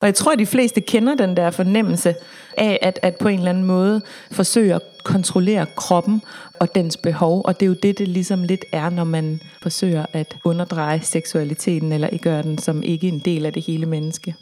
[0.00, 2.14] Og jeg tror, at de fleste kender den der fornemmelse
[2.58, 6.22] af, at, at på en eller anden måde forsøge at kontrollere kroppen
[6.60, 7.42] og dens behov.
[7.44, 11.92] Og det er jo det, det ligesom lidt er, når man forsøger at underdreje seksualiteten,
[11.92, 14.34] eller ikke gøre den som ikke en del af det hele menneske.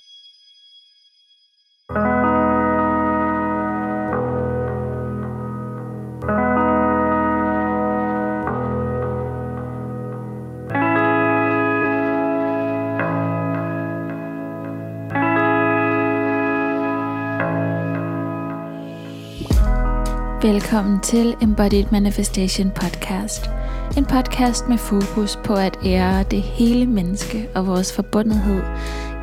[20.49, 23.51] Velkommen til Embodied Manifestation Podcast.
[23.97, 28.63] En podcast med fokus på at ære det hele menneske og vores forbundethed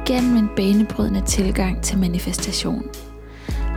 [0.07, 2.83] gennem en banebrydende tilgang til manifestation.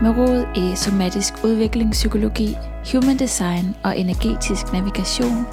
[0.03, 2.56] Med råd i somatisk udviklingspsykologi,
[2.92, 5.47] human design og energetisk navigation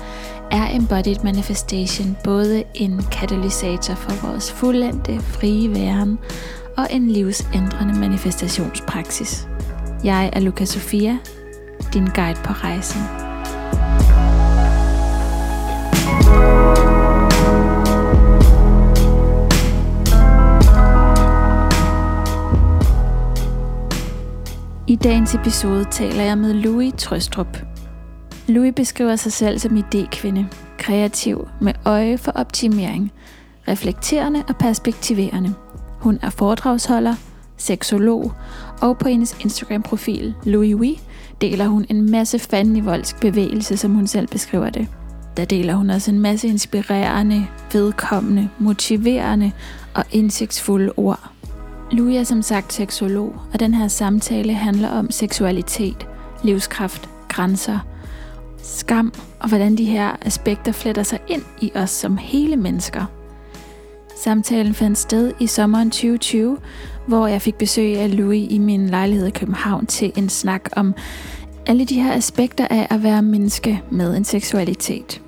[0.51, 6.17] er Embodied Manifestation både en katalysator for vores fuldendte frie væren
[6.77, 9.47] og en livsændrende manifestationspraksis.
[10.03, 11.17] Jeg er Luca Sofia,
[11.93, 13.01] din guide på rejsen.
[24.87, 27.57] I dagens episode taler jeg med Louis Trøstrup.
[28.47, 30.43] Louis beskriver sig selv som idékvinde,
[30.77, 33.11] kreativ med øje for optimering,
[33.67, 35.53] reflekterende og perspektiverende.
[35.99, 37.15] Hun er foredragsholder,
[37.57, 38.31] seksolog,
[38.81, 40.95] og på hendes Instagram-profil Louis Wee
[41.41, 44.87] deler hun en masse fandenivoldsk bevægelse, som hun selv beskriver det.
[45.37, 49.51] Der deler hun også en masse inspirerende, vedkommende, motiverende
[49.93, 51.29] og indsigtsfulde ord.
[51.91, 56.07] Louis er som sagt seksolog, og den her samtale handler om seksualitet,
[56.43, 57.79] livskraft, grænser,
[58.63, 63.05] skam og hvordan de her aspekter fletter sig ind i os som hele mennesker.
[64.25, 66.57] Samtalen fandt sted i sommeren 2020,
[67.07, 70.93] hvor jeg fik besøg af Louis i min lejlighed i København til en snak om
[71.65, 75.21] alle de her aspekter af at være menneske med en seksualitet.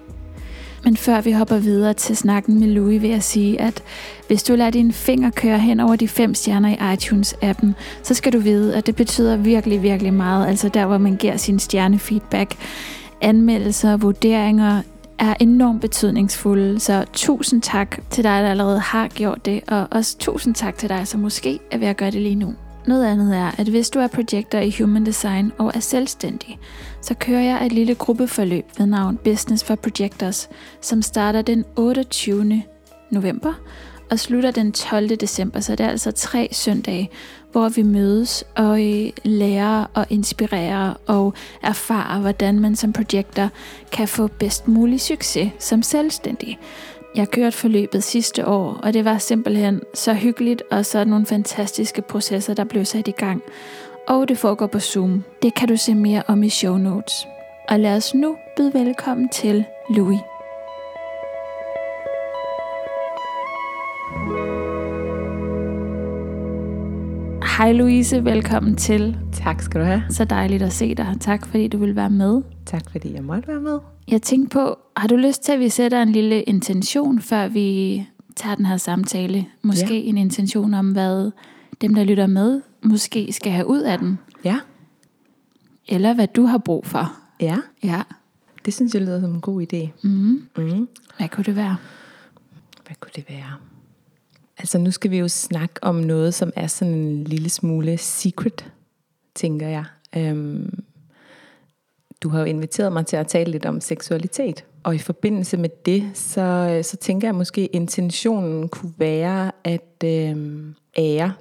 [0.84, 3.84] Men før vi hopper videre til snakken med Louis, vil jeg sige, at
[4.28, 7.68] hvis du lader din finger køre hen over de fem stjerner i iTunes-appen,
[8.04, 10.48] så skal du vide, at det betyder virkelig, virkelig meget.
[10.48, 12.56] Altså der, hvor man giver sin stjernefeedback,
[13.22, 14.82] anmeldelser, vurderinger,
[15.20, 16.80] er enormt betydningsfulde.
[16.80, 20.90] Så tusind tak til dig, der allerede har gjort det, og også tusind tak til
[20.90, 22.56] dig, som måske er ved at gøre det lige nu.
[22.88, 26.60] Noget andet er, at hvis du er projekter i Human Design og er selvstændig,
[27.02, 30.50] så kører jeg et lille gruppeforløb ved navn Business for Projectors,
[30.82, 32.64] som starter den 28.
[33.12, 33.54] november
[34.12, 35.10] og slutter den 12.
[35.10, 37.10] december, så det er altså tre søndage,
[37.58, 43.50] hvor vi mødes og øh, lærer og inspirerer og erfarer, hvordan man som projekter
[43.92, 46.60] kan få bedst mulig succes som selvstændig.
[47.16, 52.02] Jeg kørte forløbet sidste år, og det var simpelthen så hyggeligt og så nogle fantastiske
[52.02, 53.42] processer, der blev sat i gang.
[54.08, 55.24] Og det foregår på Zoom.
[55.42, 57.28] Det kan du se mere om i show notes.
[57.70, 60.37] Og lad os nu byde velkommen til Louis.
[67.58, 69.18] Hej Louise, velkommen til.
[69.34, 70.04] Tak skal du have.
[70.10, 71.18] Så dejligt at se dig.
[71.20, 72.42] Tak fordi du vil være med.
[72.66, 73.80] Tak fordi jeg måtte være med.
[74.08, 78.08] Jeg tænkte på, har du lyst til, at vi sætter en lille intention, før vi
[78.36, 79.46] tager den her samtale?
[79.62, 80.10] Måske ja.
[80.10, 81.32] en intention om, hvad
[81.82, 84.20] dem, der lytter med, måske skal have ud af den.
[84.44, 84.60] Ja.
[85.88, 87.14] Eller hvad du har brug for.
[87.40, 87.58] Ja.
[87.84, 88.02] Ja.
[88.66, 90.08] Det synes jeg lyder som en god idé.
[90.08, 90.48] Mm.
[90.58, 90.88] Mm.
[91.18, 91.76] Hvad kunne det være?
[92.86, 93.54] Hvad kunne det være?
[94.58, 98.72] Altså nu skal vi jo snakke om noget, som er sådan en lille smule secret,
[99.36, 99.86] tænker jeg.
[100.18, 100.84] Øhm,
[102.22, 104.66] du har jo inviteret mig til at tale lidt om seksualitet.
[104.84, 110.04] Og i forbindelse med det, så, så tænker jeg måske, at intentionen kunne være at
[110.04, 111.34] øhm, ære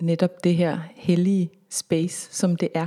[0.00, 2.86] netop det her hellige space, som det er.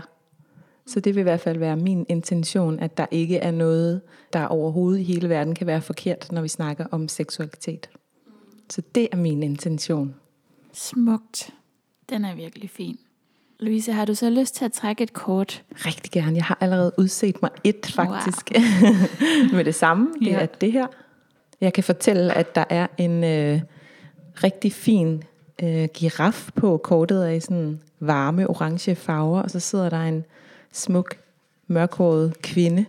[0.87, 4.01] Så det vil i hvert fald være min intention, at der ikke er noget,
[4.33, 7.89] der overhovedet i hele verden kan være forkert, når vi snakker om seksualitet.
[8.69, 10.15] Så det er min intention.
[10.73, 11.53] Smukt.
[12.09, 12.97] Den er virkelig fin.
[13.59, 15.63] Louise, har du så lyst til at trække et kort?
[15.71, 16.35] Rigtig gerne.
[16.35, 18.51] Jeg har allerede udset mig et faktisk.
[18.55, 18.93] Wow.
[19.55, 20.07] Med det samme.
[20.19, 20.39] Det ja.
[20.39, 20.87] er det her.
[21.61, 23.61] Jeg kan fortælle, at der er en øh,
[24.43, 25.23] rigtig fin
[25.63, 30.25] øh, giraf på kortet af sådan varme orange farver, og så sidder der en
[30.71, 31.17] smuk
[31.67, 32.85] mørkhåret kvinde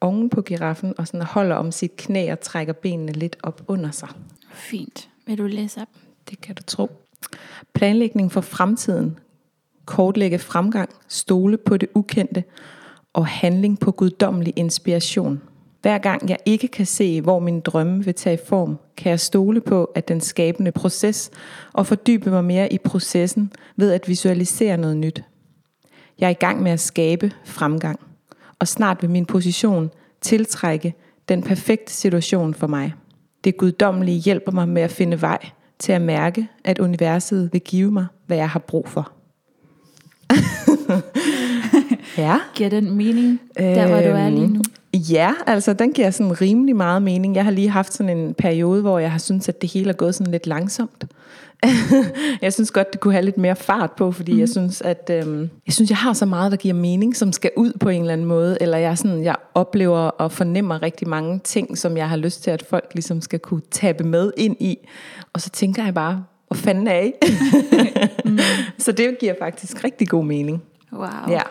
[0.00, 3.90] oven på giraffen og sådan holder om sit knæ og trækker benene lidt op under
[3.90, 4.08] sig.
[4.52, 5.08] Fint.
[5.26, 5.88] Vil du læse op?
[6.30, 6.90] Det kan du tro.
[7.74, 9.18] Planlægning for fremtiden.
[9.84, 10.90] Kortlægge fremgang.
[11.08, 12.44] Stole på det ukendte.
[13.12, 15.42] Og handling på guddommelig inspiration.
[15.82, 19.60] Hver gang jeg ikke kan se, hvor min drømme vil tage form, kan jeg stole
[19.60, 21.30] på, at den skabende proces
[21.72, 25.22] og fordybe mig mere i processen ved at visualisere noget nyt.
[26.18, 28.00] Jeg er i gang med at skabe fremgang,
[28.58, 30.94] og snart vil min position tiltrække
[31.28, 32.94] den perfekte situation for mig.
[33.44, 35.48] Det guddommelige hjælper mig med at finde vej
[35.78, 39.12] til at mærke, at universet vil give mig, hvad jeg har brug for.
[42.20, 42.38] ja.
[42.54, 44.62] Giver den mening, der hvor du er lige nu?
[44.94, 47.36] Ja, altså den giver sådan rimelig meget mening.
[47.36, 49.94] Jeg har lige haft sådan en periode, hvor jeg har syntes, at det hele er
[49.94, 51.04] gået sådan lidt langsomt.
[52.42, 54.38] jeg synes godt, det kunne have lidt mere fart på, fordi mm.
[54.38, 57.50] jeg synes, at øhm, jeg synes, jeg har så meget, der giver mening, som skal
[57.56, 61.40] ud på en eller anden måde, eller jeg, sådan, jeg oplever og fornemmer rigtig mange
[61.44, 64.78] ting, som jeg har lyst til, at folk ligesom skal kunne tabe med ind i.
[65.32, 67.12] Og så tænker jeg bare, hvor fanden er I?
[68.24, 68.38] mm.
[68.78, 70.62] Så det giver faktisk rigtig god mening.
[70.92, 71.08] Wow.
[71.28, 71.42] Ja.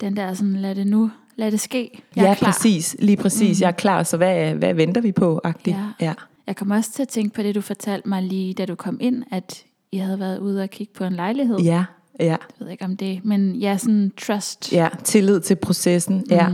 [0.00, 2.02] Den der sådan, lad det nu lad det ske.
[2.16, 2.96] Jeg ja, præcis.
[2.98, 3.58] Lige præcis.
[3.58, 3.62] Mm.
[3.62, 5.40] Jeg er klar, så hvad, hvad venter vi på?
[5.66, 5.82] Ja.
[6.00, 6.14] ja.
[6.46, 8.98] Jeg kommer også til at tænke på det, du fortalte mig lige, da du kom
[9.00, 11.58] ind, at I havde været ude og kigge på en lejlighed.
[11.58, 11.84] Ja,
[12.20, 12.24] ja.
[12.26, 14.72] Jeg ved ikke om det, men ja, sådan trust.
[14.72, 16.16] Ja, tillid til processen.
[16.16, 16.24] Mm.
[16.30, 16.48] Ja.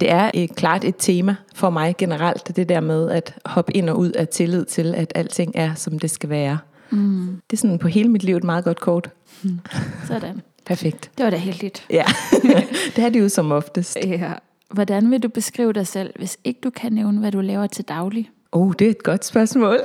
[0.00, 3.90] Det er et, klart et tema for mig generelt, det der med at hoppe ind
[3.90, 6.58] og ud af tillid til, at alting er, som det skal være.
[6.90, 7.40] Mm.
[7.50, 9.10] Det er sådan på hele mit liv et meget godt kort.
[9.42, 9.58] Mm.
[10.06, 10.42] Sådan.
[10.66, 11.10] Perfekt.
[11.18, 11.86] Det var da heldigt.
[11.90, 12.04] Ja,
[12.96, 13.96] det er det jo som oftest.
[14.04, 14.32] Ja.
[14.70, 17.84] Hvordan vil du beskrive dig selv, hvis ikke du kan nævne, hvad du laver til
[17.84, 18.30] daglig?
[18.52, 19.80] Oh, det er et godt spørgsmål.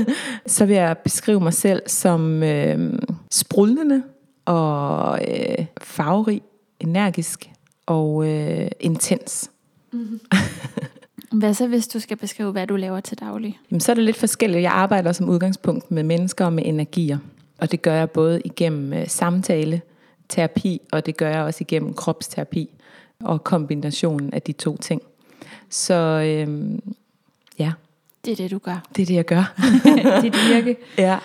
[0.46, 2.98] så vil jeg beskrive mig selv som øh,
[3.30, 4.02] sprudlende
[4.44, 6.42] og øh, farverig,
[6.80, 7.50] energisk
[7.86, 9.50] og øh, intens.
[9.92, 10.20] Mm-hmm.
[11.38, 13.58] Hvad så, hvis du skal beskrive, hvad du laver til daglig?
[13.70, 14.62] Jamen, så er det lidt forskelligt.
[14.62, 17.18] Jeg arbejder som udgangspunkt med mennesker og med energier.
[17.58, 19.80] Og det gør jeg både igennem øh, samtale,
[20.28, 22.70] terapi, og det gør jeg også igennem kropsterapi
[23.20, 25.02] og kombinationen af de to ting.
[25.70, 26.94] Så øhm,
[27.58, 27.72] ja.
[28.24, 28.86] Det er det, du gør.
[28.96, 29.54] Det er det, jeg gør.
[30.22, 30.76] Dit virke.
[30.98, 31.18] Ja.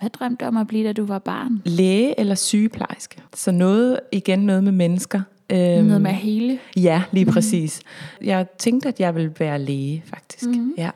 [0.00, 1.62] Hvad drømte du om at blive, da du var barn?
[1.64, 3.22] Læge eller sygeplejerske.
[3.34, 5.20] Så noget, igen noget med mennesker.
[5.50, 6.58] Øhm, noget med hele?
[6.76, 7.32] Ja, lige mm.
[7.32, 7.80] præcis.
[8.20, 10.46] Jeg tænkte, at jeg ville være læge, faktisk.
[10.46, 10.74] Mm.
[10.78, 10.90] Ja.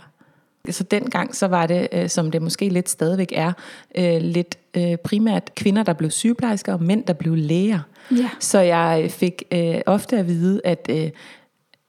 [0.70, 3.52] Så dengang så var det, øh, som det måske lidt stadigvæk er,
[3.94, 7.80] øh, lidt øh, primært kvinder, der blev sygeplejersker, og mænd, der blev læger.
[8.10, 8.30] Ja.
[8.40, 11.10] Så jeg fik øh, ofte at vide, at øh,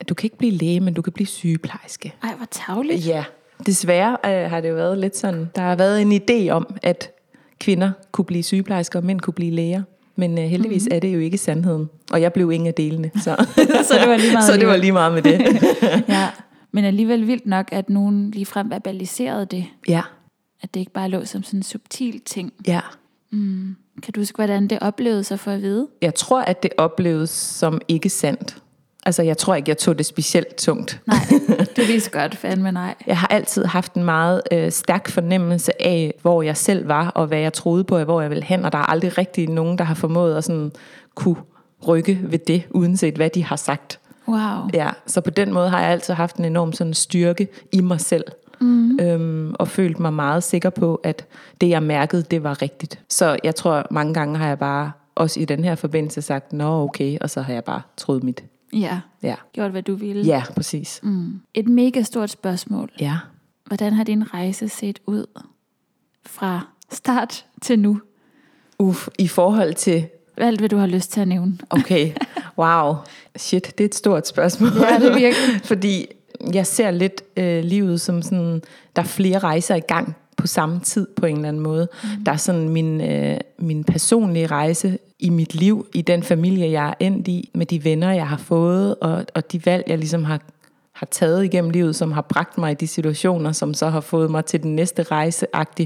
[0.09, 2.13] du kan ikke blive læge, men du kan blive sygeplejerske.
[2.23, 3.07] Ej, hvor tavligt.
[3.07, 3.23] Ja,
[3.65, 7.11] desværre øh, har det jo været lidt sådan, der har været en idé om, at
[7.59, 9.83] kvinder kunne blive sygeplejersker, og mænd kunne blive læger.
[10.15, 10.95] Men øh, heldigvis mm-hmm.
[10.95, 11.89] er det jo ikke sandheden.
[12.11, 13.11] Og jeg blev ingen af delene.
[13.15, 13.35] Så,
[13.87, 15.39] så det var lige meget, så det var lige meget med det.
[16.09, 16.27] ja.
[16.71, 19.65] Men alligevel vildt nok, at nogen ligefrem verbaliserede det.
[19.87, 20.01] Ja.
[20.61, 22.53] At det ikke bare lå som sådan en subtil ting.
[22.67, 22.81] Ja.
[23.31, 23.75] Mm.
[24.03, 25.87] Kan du huske, hvordan det oplevede sig for at vide?
[26.01, 28.61] Jeg tror, at det oplevedes som ikke sandt.
[29.05, 31.01] Altså, jeg tror ikke, jeg tog det specielt tungt.
[31.05, 31.17] Nej,
[31.75, 32.95] det vidste godt, fandme nej.
[33.07, 37.27] Jeg har altid haft en meget øh, stærk fornemmelse af, hvor jeg selv var, og
[37.27, 39.77] hvad jeg troede på, og hvor jeg ville hen, og der er aldrig rigtig nogen,
[39.77, 40.71] der har formået at sådan
[41.15, 41.35] kunne
[41.87, 43.99] rykke ved det, uanset hvad de har sagt.
[44.27, 44.69] Wow.
[44.73, 48.01] Ja, så på den måde har jeg altid haft en enorm sådan styrke i mig
[48.01, 48.23] selv.
[48.61, 48.99] Mm.
[48.99, 51.25] Øhm, og følt mig meget sikker på, at
[51.61, 52.99] det jeg mærkede, det var rigtigt.
[53.09, 56.83] Så jeg tror, mange gange har jeg bare, også i den her forbindelse, sagt, nå
[56.83, 58.43] okay, og så har jeg bare troet mit.
[58.73, 59.35] Ja, ja.
[59.53, 60.25] gjort hvad du ville.
[60.25, 60.99] Ja, præcis.
[61.03, 61.39] Mm.
[61.53, 62.91] Et mega stort spørgsmål.
[62.99, 63.17] Ja.
[63.65, 65.25] Hvordan har din rejse set ud
[66.25, 67.99] fra start til nu?
[68.79, 70.07] Uff, i forhold til
[70.37, 71.57] alt, hvad du har lyst til at nævne.
[71.69, 72.11] Okay,
[72.57, 72.95] wow.
[73.35, 74.69] Shit, det er et stort spørgsmål.
[74.81, 75.61] Ja, det virkelig.
[75.71, 76.07] Fordi
[76.53, 78.61] jeg ser lidt øh, livet som sådan,
[78.95, 81.87] der er flere rejser i gang på samme tid på en eller anden måde.
[82.03, 82.23] Mm.
[82.23, 86.87] Der er sådan min, øh, min personlige rejse i mit liv, i den familie, jeg
[86.87, 90.23] er endt i, med de venner, jeg har fået, og, og de valg, jeg ligesom
[90.23, 90.41] har
[90.97, 94.31] har taget igennem livet, som har bragt mig i de situationer, som så har fået
[94.31, 95.85] mig til den næste rejse -agtig.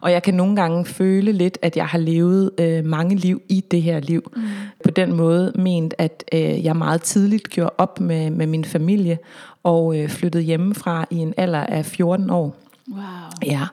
[0.00, 3.64] Og jeg kan nogle gange føle lidt, at jeg har levet øh, mange liv i
[3.70, 4.32] det her liv.
[4.36, 4.42] Mm.
[4.84, 9.18] På den måde ment, at øh, jeg meget tidligt gjorde op med, med min familie,
[9.62, 12.56] og øh, flyttede hjemmefra i en alder af 14 år.
[12.92, 13.02] Wow.
[13.46, 13.66] Ja,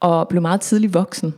[0.00, 1.34] og blev meget tidlig voksen.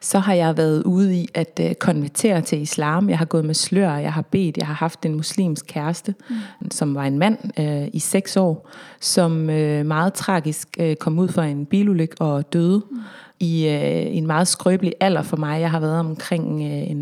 [0.00, 3.10] Så har jeg været ude i at uh, konvertere til islam.
[3.10, 6.70] Jeg har gået med slør, jeg har bedt, jeg har haft en muslimsk kæreste, mm.
[6.70, 8.70] som var en mand uh, i seks år,
[9.00, 12.82] som uh, meget tragisk uh, kom ud for en bilulykke og døde.
[12.90, 12.98] Mm.
[13.40, 15.60] I, uh, en meget skrøbelig alder for mig.
[15.60, 16.96] Jeg har været omkring uh, en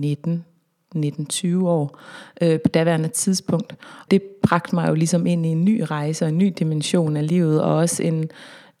[0.00, 0.44] 19
[0.96, 1.98] 19-20 år
[2.40, 3.74] øh, på daværende tidspunkt.
[4.10, 7.28] Det bragte mig jo ligesom ind i en ny rejse og en ny dimension af
[7.28, 8.30] livet, og også en,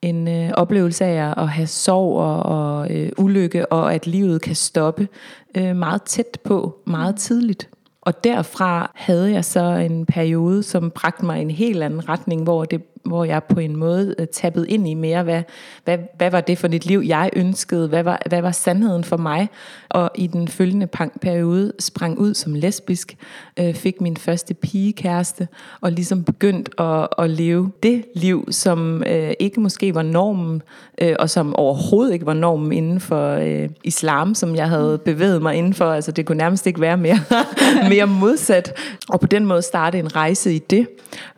[0.02, 4.54] en øh, oplevelse af at have sorg og, og øh, ulykke, og at livet kan
[4.54, 5.08] stoppe
[5.56, 7.68] øh, meget tæt på, meget tidligt.
[8.00, 12.42] Og derfra havde jeg så en periode, som bragte mig i en helt anden retning,
[12.42, 15.42] hvor det hvor jeg på en måde uh, tappede ind i mere, hvad,
[15.84, 19.16] hvad, hvad var det for et liv, jeg ønskede, hvad var, hvad var sandheden for
[19.16, 19.48] mig,
[19.88, 20.86] og i den følgende
[21.20, 23.16] periode sprang ud som lesbisk,
[23.60, 25.48] uh, fik min første pigekæreste,
[25.80, 30.62] og ligesom begyndt at, at leve det liv, som uh, ikke måske var normen,
[31.02, 35.42] uh, og som overhovedet ikke var normen inden for uh, islam, som jeg havde bevæget
[35.42, 37.18] mig inden for, altså det kunne nærmest ikke være mere,
[37.92, 38.72] mere modsat,
[39.08, 40.88] og på den måde starte en rejse i det,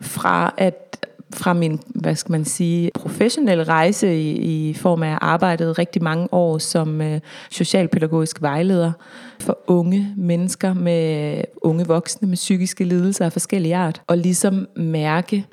[0.01, 0.84] fra at
[1.33, 6.27] fra min, hvad skal man sige, professionelle rejse i, i form af arbejdet rigtig mange
[6.31, 7.19] år som øh,
[7.51, 8.91] socialpædagogisk vejleder
[9.39, 15.45] for unge mennesker med unge voksne med psykiske lidelser af forskellige art, og ligesom mærke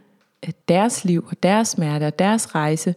[0.68, 2.94] deres liv og deres smerte og deres rejse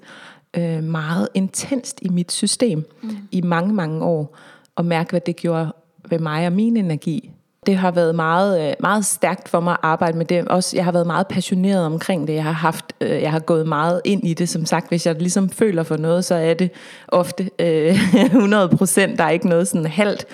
[0.58, 3.10] øh, meget intenst i mit system mm.
[3.32, 4.38] i mange, mange år,
[4.76, 5.74] og mærke, hvad det gjorde
[6.10, 7.32] ved mig og min energi
[7.66, 10.48] det har været meget, øh, meget stærkt for mig at arbejde med det.
[10.48, 12.34] Også, jeg har været meget passioneret omkring det.
[12.34, 14.50] Jeg har, haft, øh, jeg har gået meget ind i det.
[14.50, 16.72] Som sagt, hvis jeg ligesom føler for noget, så er det
[17.08, 19.18] ofte øh, 100 procent.
[19.18, 20.26] Der er ikke noget sådan halvt.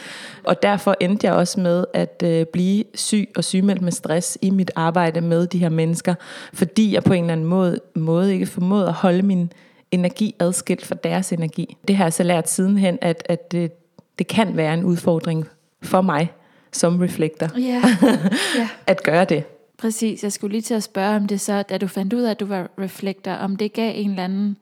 [0.43, 4.49] Og derfor endte jeg også med at øh, blive syg og sygemeldt med stress i
[4.49, 6.15] mit arbejde med de her mennesker.
[6.53, 9.51] Fordi jeg på en eller anden måde, måde ikke formåede at holde min
[9.91, 11.77] energi adskilt fra deres energi.
[11.87, 13.71] Det har jeg så lært sidenhen, at, at det,
[14.19, 15.47] det kan være en udfordring
[15.83, 16.31] for mig
[16.73, 17.49] som reflekter.
[17.57, 17.81] Ja.
[18.59, 18.69] ja.
[18.87, 19.43] at gøre det.
[19.77, 20.23] Præcis.
[20.23, 22.39] Jeg skulle lige til at spørge om det så, da du fandt ud af, at
[22.39, 24.57] du var reflekter, om det gav en eller anden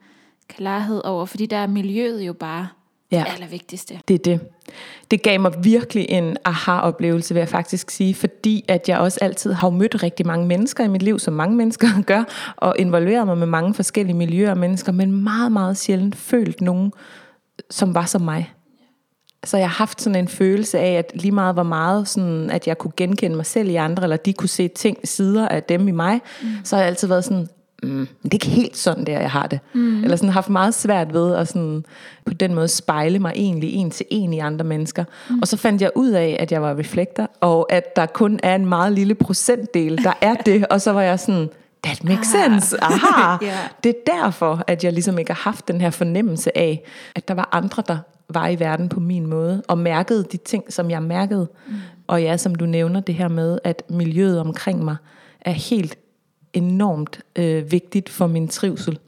[0.48, 2.68] klarhed over, fordi der er miljøet jo bare
[3.12, 3.24] ja.
[3.26, 4.00] det allervigtigste.
[4.08, 4.40] Det er det.
[5.10, 9.52] Det gav mig virkelig en aha-oplevelse, vil jeg faktisk sige, fordi at jeg også altid
[9.52, 12.24] har mødt rigtig mange mennesker i mit liv, som mange mennesker gør,
[12.56, 16.92] og involveret mig med mange forskellige miljøer og mennesker, men meget, meget sjældent følt nogen,
[17.70, 18.52] som var som mig.
[19.44, 22.66] Så jeg har haft sådan en følelse af, at lige meget var meget sådan, at
[22.66, 25.88] jeg kunne genkende mig selv i andre, eller de kunne se ting, sider af dem
[25.88, 26.48] i mig, mm.
[26.64, 27.48] så har jeg altid været sådan,
[27.82, 29.60] mm, det er ikke helt sådan der, jeg har det.
[29.72, 30.04] Mm.
[30.04, 31.84] Eller sådan haft meget svært ved at sådan,
[32.24, 35.04] på den måde spejle mig egentlig en til en i andre mennesker.
[35.30, 35.38] Mm.
[35.38, 38.54] Og så fandt jeg ud af, at jeg var reflekter, og at der kun er
[38.54, 40.66] en meget lille procentdel, der er det.
[40.70, 41.48] Og så var jeg sådan,
[41.84, 42.52] that makes ah.
[42.52, 42.76] sense.
[42.82, 43.38] Aha.
[43.44, 43.68] yeah.
[43.84, 46.82] Det er derfor, at jeg ligesom ikke har haft den her fornemmelse af,
[47.16, 47.98] at der var andre, der
[48.34, 51.48] var i verden på min måde, og mærkede de ting, som jeg mærkede.
[51.66, 51.74] Mm.
[52.06, 54.96] Og ja, som du nævner, det her med, at miljøet omkring mig
[55.40, 55.98] er helt
[56.52, 58.98] enormt øh, vigtigt for min trivsel.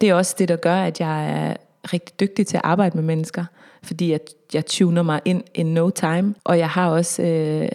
[0.00, 1.56] Det er også det, der gør, at jeg er
[1.92, 3.44] rigtig dygtig til at arbejde med mennesker,
[3.82, 4.20] fordi jeg,
[4.54, 7.68] jeg tuner mig ind in no time, og jeg har også øh,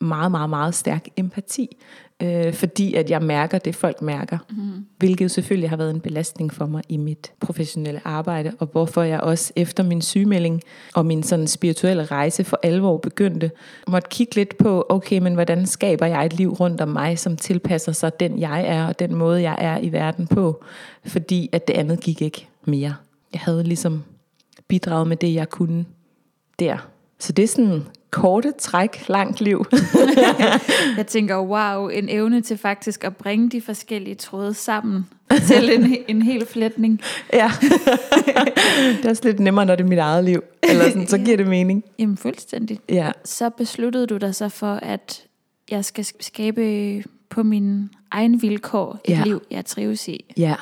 [0.00, 1.76] meget, meget, meget stærk empati
[2.22, 4.38] øh, fordi at jeg mærker det, folk mærker.
[4.50, 4.86] Mm.
[4.98, 9.20] Hvilket selvfølgelig har været en belastning for mig i mit professionelle arbejde, og hvorfor jeg
[9.20, 10.62] også efter min sygemelding
[10.94, 13.50] og min sådan spirituelle rejse for alvor begyndte,
[13.88, 17.36] måtte kigge lidt på, okay, men hvordan skaber jeg et liv rundt om mig, som
[17.36, 20.64] tilpasser sig den jeg er, og den måde jeg er i verden på,
[21.04, 22.94] fordi at det andet gik ikke mere.
[23.32, 24.02] Jeg havde ligesom
[24.68, 25.84] bidraget med det, jeg kunne
[26.58, 26.88] der.
[27.18, 29.64] Så det er sådan korte træk, langt liv.
[30.96, 35.06] jeg tænker, wow, en evne til faktisk at bringe de forskellige tråde sammen
[35.46, 37.00] til en, en hel flætning.
[37.32, 37.50] Ja,
[38.96, 40.42] det er også lidt nemmere, når det er mit eget liv.
[40.62, 41.84] Eller sådan, så giver det mening.
[41.98, 42.78] Jamen fuldstændig.
[42.88, 43.12] Ja.
[43.24, 45.24] Så besluttede du dig så for, at
[45.70, 49.22] jeg skal skabe på min egen vilkår et ja.
[49.24, 50.24] liv, jeg trives i.
[50.36, 50.54] Ja.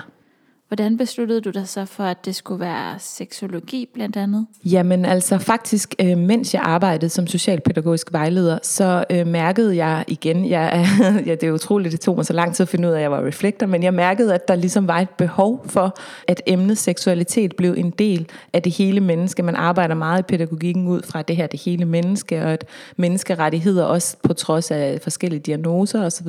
[0.70, 4.46] Hvordan besluttede du dig så for, at det skulle være seksologi blandt andet?
[4.64, 10.50] Jamen altså faktisk, øh, mens jeg arbejdede som socialpædagogisk vejleder, så øh, mærkede jeg igen,
[10.50, 10.86] jeg,
[11.26, 13.02] ja, det er utroligt, det tog mig så lang tid at finde ud af, at
[13.02, 15.96] jeg var reflektor, men jeg mærkede, at der ligesom var et behov for,
[16.28, 19.42] at emnet seksualitet blev en del af det hele menneske.
[19.42, 22.64] Man arbejder meget i pædagogikken ud fra det her, det hele menneske, og at
[22.96, 26.28] menneskerettigheder også på trods af forskellige diagnoser osv.,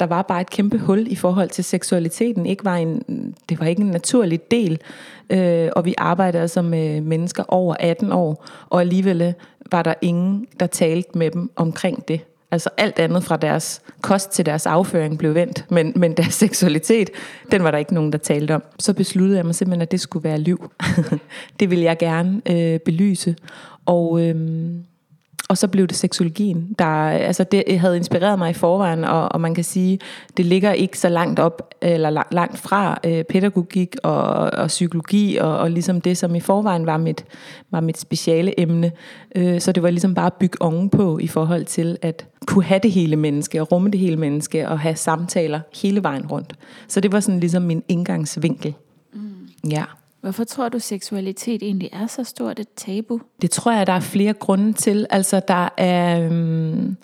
[0.00, 3.02] der var bare et kæmpe hul i forhold til seksualiteten, ikke var en,
[3.48, 4.80] det var ikke en naturlig del,
[5.30, 9.32] øh, og vi arbejdede altså med mennesker over 18 år, og alligevel øh,
[9.70, 12.20] var der ingen, der talte med dem omkring det.
[12.50, 17.10] Altså alt andet fra deres kost til deres afføring blev vendt, men, men deres seksualitet,
[17.52, 18.62] den var der ikke nogen, der talte om.
[18.78, 20.70] Så besluttede jeg mig simpelthen, at det skulle være liv.
[21.60, 23.36] det ville jeg gerne øh, belyse.
[23.86, 24.70] Og øh,
[25.48, 29.40] og så blev det seksologien, der altså det havde inspireret mig i forvejen, og, og
[29.40, 29.98] man kan sige,
[30.36, 35.58] det ligger ikke så langt op, eller langt fra øh, pædagogik og, og psykologi, og,
[35.58, 37.24] og ligesom det, som i forvejen var mit,
[37.70, 38.92] var mit speciale emne.
[39.36, 42.80] Øh, så det var ligesom bare at bygge ovenpå i forhold til at kunne have
[42.82, 46.54] det hele menneske, og rumme det hele menneske, og have samtaler hele vejen rundt.
[46.88, 48.74] Så det var sådan ligesom min indgangsvinkel.
[49.12, 49.20] Mm.
[49.70, 49.84] Ja.
[50.20, 53.20] Hvorfor tror du, seksualitet egentlig er så stort et tabu?
[53.42, 55.06] Det tror jeg, der er flere grunde til.
[55.10, 56.22] Altså, der er...
[56.24, 56.96] Øhm,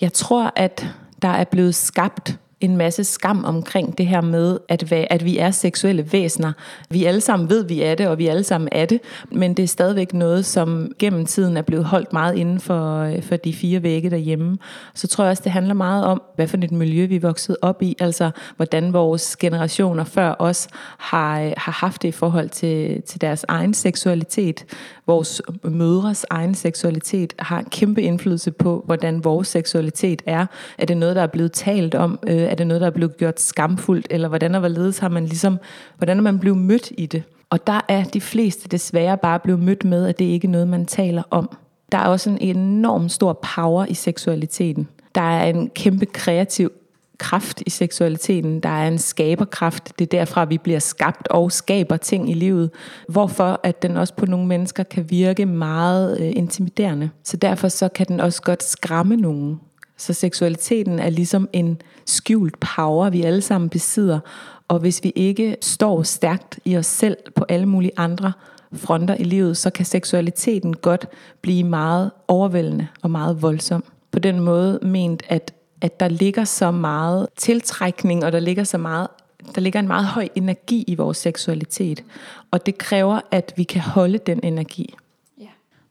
[0.00, 0.86] Jeg tror, at
[1.22, 5.50] der er blevet skabt en masse skam omkring det her med, at, at vi er
[5.50, 6.52] seksuelle væsener.
[6.90, 9.00] Vi alle sammen ved, vi er det, og vi alle sammen er det,
[9.30, 13.22] men det er stadigvæk noget, som gennem tiden er blevet holdt meget inden for, øh,
[13.22, 14.58] for de fire vægge derhjemme.
[14.94, 17.56] Så tror jeg også, det handler meget om, hvad for et miljø vi er vokset
[17.62, 22.48] op i, altså hvordan vores generationer før os har, øh, har haft det i forhold
[22.48, 24.64] til, til deres egen seksualitet.
[25.06, 30.46] Vores mødres egen seksualitet har en kæmpe indflydelse på, hvordan vores seksualitet er.
[30.78, 32.18] Er det noget, der er blevet talt om?
[32.26, 34.06] Øh, er det noget, der er blevet gjort skamfuldt?
[34.10, 35.58] Eller hvordan og hvorledes har man ligesom,
[35.96, 37.22] hvordan er man blevet mødt i det?
[37.50, 40.68] Og der er de fleste desværre bare blevet mødt med, at det ikke er noget,
[40.68, 41.56] man taler om.
[41.92, 44.88] Der er også en enorm stor power i seksualiteten.
[45.14, 46.72] Der er en kæmpe kreativ
[47.22, 48.60] kraft i seksualiteten.
[48.60, 49.92] Der er en skaberkraft.
[49.98, 52.70] Det er derfra, vi bliver skabt og skaber ting i livet.
[53.08, 57.10] Hvorfor at den også på nogle mennesker kan virke meget øh, intimiderende.
[57.24, 59.60] Så derfor så kan den også godt skræmme nogen.
[59.96, 64.20] Så seksualiteten er ligesom en skjult power, vi alle sammen besidder.
[64.68, 68.32] Og hvis vi ikke står stærkt i os selv på alle mulige andre
[68.74, 71.06] fronter i livet, så kan seksualiteten godt
[71.42, 73.84] blive meget overvældende og meget voldsom.
[74.12, 78.78] På den måde ment, at, at der ligger så meget tiltrækning, og der ligger så
[78.78, 79.06] meget
[79.54, 82.04] der ligger en meget høj energi i vores seksualitet,
[82.50, 84.94] og det kræver, at vi kan holde den energi.
[85.40, 85.46] Ja.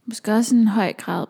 [0.06, 1.26] Måske også en høj grad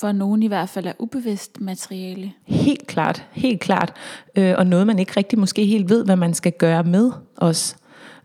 [0.00, 2.32] for nogen i hvert fald er ubevidst materiale.
[2.46, 3.92] Helt klart, helt klart.
[4.36, 7.76] Øh, og noget man ikke rigtig måske helt ved, hvad man skal gøre med os.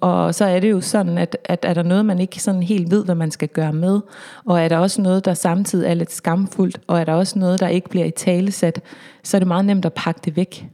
[0.05, 2.91] Og så er det jo sådan, at, at er der noget, man ikke sådan helt
[2.91, 3.99] ved, hvad man skal gøre med,
[4.45, 7.59] og er der også noget, der samtidig er lidt skamfuldt, og er der også noget,
[7.59, 8.81] der ikke bliver i talesat,
[9.23, 10.67] så er det meget nemt at pakke det væk.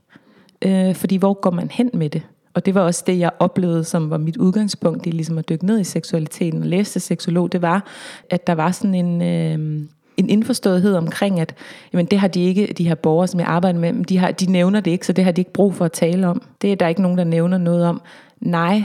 [0.61, 2.21] Øh, fordi hvor går man hen med det?
[2.53, 5.65] Og det var også det, jeg oplevede, som var mit udgangspunkt i ligesom at dykke
[5.65, 7.85] ned i seksualiteten og læse seksolog, det var,
[8.29, 9.21] at der var sådan en...
[9.21, 11.55] Øh, en indforståethed omkring, at
[11.93, 14.51] jamen, det har de ikke, de her borgere, som jeg arbejder med, de, har, de
[14.51, 16.41] nævner det ikke, så det har de ikke brug for at tale om.
[16.61, 18.01] Det er der ikke nogen, der nævner noget om.
[18.39, 18.83] Nej,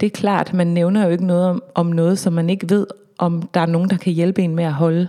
[0.00, 2.86] det er klart, man nævner jo ikke noget om, om noget, som man ikke ved,
[3.18, 5.08] om der er nogen, der kan hjælpe en med at holde.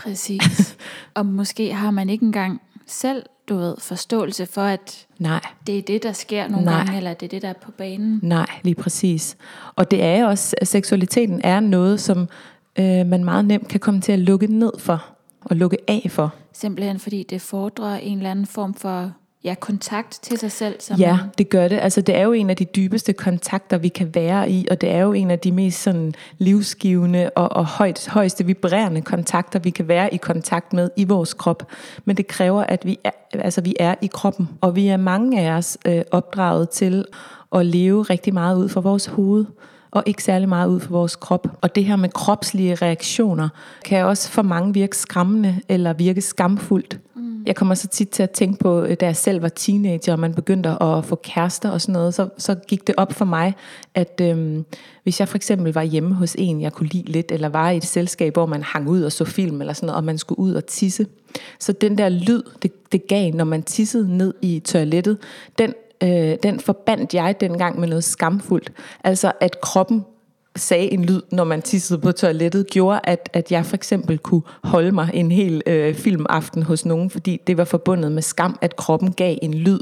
[0.00, 0.76] Præcis.
[1.14, 5.40] og måske har man ikke engang selv du ved, forståelse for, at Nej.
[5.66, 6.76] det er det, der sker nogle Nej.
[6.76, 8.20] gange, eller det er det, der er på banen.
[8.22, 9.36] Nej, lige præcis.
[9.76, 12.28] Og det er også, at seksualiteten er noget, som
[12.78, 15.06] øh, man meget nemt kan komme til at lukke ned for,
[15.40, 16.34] og lukke af for.
[16.52, 19.12] Simpelthen fordi det fordrer en eller anden form for
[19.46, 20.76] ja, kontakt til sig selv.
[20.80, 21.78] Som ja, det gør det.
[21.82, 24.90] Altså, det er jo en af de dybeste kontakter, vi kan være i, og det
[24.90, 29.70] er jo en af de mest sådan, livsgivende og, og højt, højeste vibrerende kontakter, vi
[29.70, 31.72] kan være i kontakt med i vores krop.
[32.04, 35.40] Men det kræver, at vi er, altså, vi er i kroppen, og vi er mange
[35.40, 37.04] af os øh, opdraget til
[37.54, 39.44] at leve rigtig meget ud fra vores hoved
[39.90, 41.46] og ikke særlig meget ud for vores krop.
[41.60, 43.48] Og det her med kropslige reaktioner
[43.84, 46.98] kan også for mange virke skræmmende eller virke skamfuldt.
[47.46, 50.18] Jeg kommer så tit til at tænke på, øh, da jeg selv var teenager, og
[50.18, 53.54] man begyndte at få kærester og sådan noget, så, så gik det op for mig,
[53.94, 54.64] at øhm,
[55.02, 57.76] hvis jeg for eksempel var hjemme hos en, jeg kunne lide lidt, eller var i
[57.76, 60.38] et selskab, hvor man hang ud og så film eller sådan noget, og man skulle
[60.38, 61.06] ud og tisse,
[61.58, 65.18] så den der lyd, det, det gav, når man tissede ned i toilettet,
[65.58, 68.72] den øh, den forbandt jeg dengang med noget skamfuldt.
[69.04, 70.04] Altså at kroppen
[70.56, 74.42] sagde en lyd, når man tissede på toilettet, gjorde, at, at jeg for eksempel kunne
[74.62, 78.76] holde mig en hel øh, filmaften hos nogen, fordi det var forbundet med skam, at
[78.76, 79.80] kroppen gav en lyd.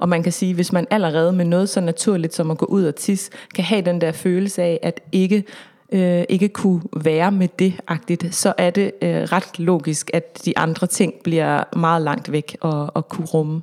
[0.00, 2.84] Og man kan sige, hvis man allerede med noget så naturligt som at gå ud
[2.84, 5.44] og tisse, kan have den der følelse af, at ikke
[5.92, 10.58] øh, ikke kunne være med det agtigt, så er det øh, ret logisk, at de
[10.58, 13.62] andre ting bliver meget langt væk og, og kunne rumme.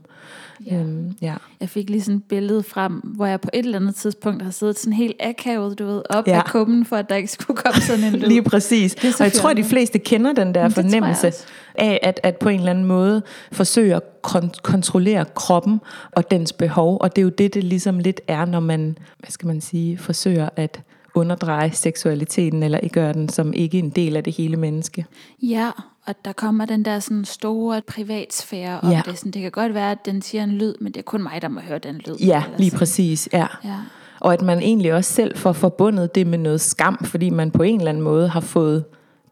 [0.65, 0.76] Ja.
[0.76, 1.36] Øhm, ja.
[1.60, 4.52] Jeg fik lige sådan et billede frem, hvor jeg på et eller andet tidspunkt har
[4.52, 6.38] siddet sådan helt akavet, du ved, op ja.
[6.38, 8.28] af kummen, for at der ikke skulle komme sådan en lyd.
[8.28, 8.95] lige præcis.
[9.19, 11.32] Og jeg tror, at de fleste kender den der fornemmelse
[11.76, 13.21] af, at, at på en eller anden måde
[13.52, 16.97] forsøge at kon- kontrollere kroppen og dens behov.
[17.02, 19.97] Og det er jo det, det ligesom lidt er, når man, hvad skal man sige,
[19.97, 20.82] forsøger at
[21.15, 25.06] underdreje seksualiteten, eller ikke gøre den som ikke en del af det hele menneske.
[25.41, 25.69] Ja,
[26.05, 29.01] og der kommer den der sådan store privatsfære om ja.
[29.05, 29.17] det.
[29.17, 31.41] Sådan, det kan godt være, at den siger en lyd, men det er kun mig,
[31.41, 32.15] der må høre den lyd.
[32.15, 32.79] Ja, lige sådan.
[32.79, 33.29] præcis.
[33.33, 33.47] Ja.
[33.63, 33.77] ja.
[34.19, 37.63] Og at man egentlig også selv får forbundet det med noget skam, fordi man på
[37.63, 38.83] en eller anden måde har fået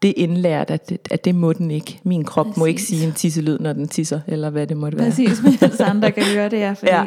[0.02, 2.00] det indlært, at det, at det må den ikke.
[2.02, 2.58] Min krop Præcis.
[2.58, 5.06] må ikke sige en tisselyd, når den tisser, eller hvad det måtte være.
[5.10, 7.06] Præcis, mens andre kan høre det, ja, fordi ja.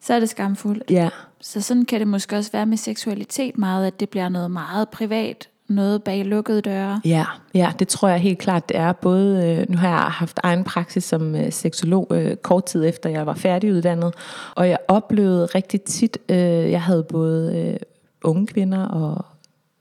[0.00, 0.90] så er det skamfuldt.
[0.90, 1.08] Ja.
[1.40, 4.88] Så sådan kan det måske også være med seksualitet meget, at det bliver noget meget
[4.88, 7.00] privat, noget bag lukkede døre.
[7.04, 8.92] Ja, ja, det tror jeg helt klart, det er.
[8.92, 13.10] Både, øh, nu har jeg haft egen praksis som øh, seksolog øh, kort tid efter,
[13.10, 14.14] jeg var færdiguddannet,
[14.54, 16.36] og jeg oplevede rigtig tit, øh,
[16.70, 17.76] jeg havde både øh,
[18.24, 19.24] unge kvinder og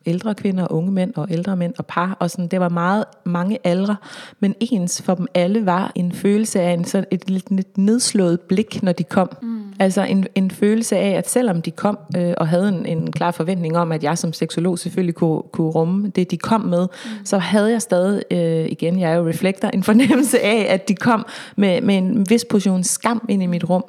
[0.10, 2.18] ældre kvinder, og unge mænd og ældre mænd og par.
[2.20, 3.96] Og sådan, det var meget mange aldre,
[4.40, 8.84] men ens for dem alle var en følelse af en, sådan et lidt, nedslået blik,
[8.84, 9.30] når de kom.
[9.42, 9.60] Mm.
[9.80, 13.32] Altså en, en følelse af, at selvom de kom øh, og havde en, en klar
[13.32, 17.26] forventning om, at jeg som seksolog selvfølgelig kunne, kunne rumme det, de kom med, mm.
[17.26, 20.96] så havde jeg stadig, øh, igen, jeg er jo reflekter, en fornemmelse af, at de
[20.96, 23.84] kom med, med en vis portion skam ind i mit rum,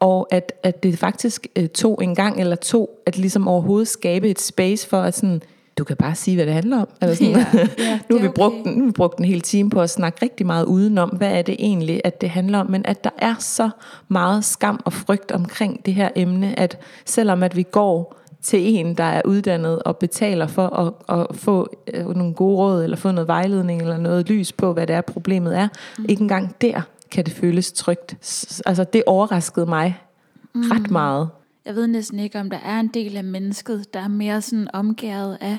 [0.00, 4.30] og at, at det faktisk øh, tog en gang eller to, at ligesom overhovedet skabe
[4.30, 5.42] et space for, at sådan,
[5.78, 6.88] du kan bare sige, hvad det handler om.
[7.02, 7.32] Eller sådan.
[7.32, 7.46] Ja,
[7.78, 8.70] ja, nu, har vi brugt, okay.
[8.70, 11.42] nu har vi brugt en hel time på at snakke rigtig meget udenom, hvad er
[11.42, 13.70] det egentlig, at det handler om, men at der er så
[14.08, 18.94] meget skam og frygt omkring det her emne, at selvom at vi går til en,
[18.94, 23.10] der er uddannet og betaler for at, at få øh, nogle gode råd, eller få
[23.10, 26.04] noget vejledning, eller noget lys på, hvad det er, problemet er, mm.
[26.08, 28.16] ikke engang der kan det føles trygt.
[28.66, 30.00] Altså det overraskede mig
[30.54, 30.62] mm.
[30.70, 31.28] ret meget.
[31.66, 34.68] Jeg ved næsten ikke, om der er en del af mennesket, der er mere sådan
[34.72, 35.58] omgæret af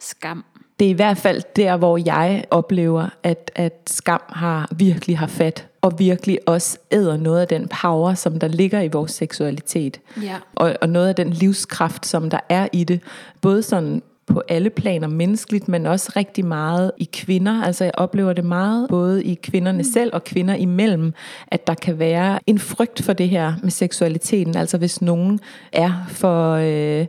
[0.00, 0.44] skam.
[0.78, 5.26] Det er i hvert fald der, hvor jeg oplever, at, at skam har virkelig har
[5.26, 10.00] fat, og virkelig også æder noget af den power, som der ligger i vores seksualitet.
[10.22, 10.36] Ja.
[10.54, 13.00] Og, og noget af den livskraft, som der er i det.
[13.40, 17.62] Både sådan på alle planer menneskeligt, men også rigtig meget i kvinder.
[17.62, 19.84] Altså jeg oplever det meget både i kvinderne mm.
[19.84, 21.12] selv og kvinder imellem,
[21.48, 24.56] at der kan være en frygt for det her med seksualiteten.
[24.56, 25.40] Altså hvis nogen
[25.72, 26.54] er for...
[26.54, 27.06] Øh,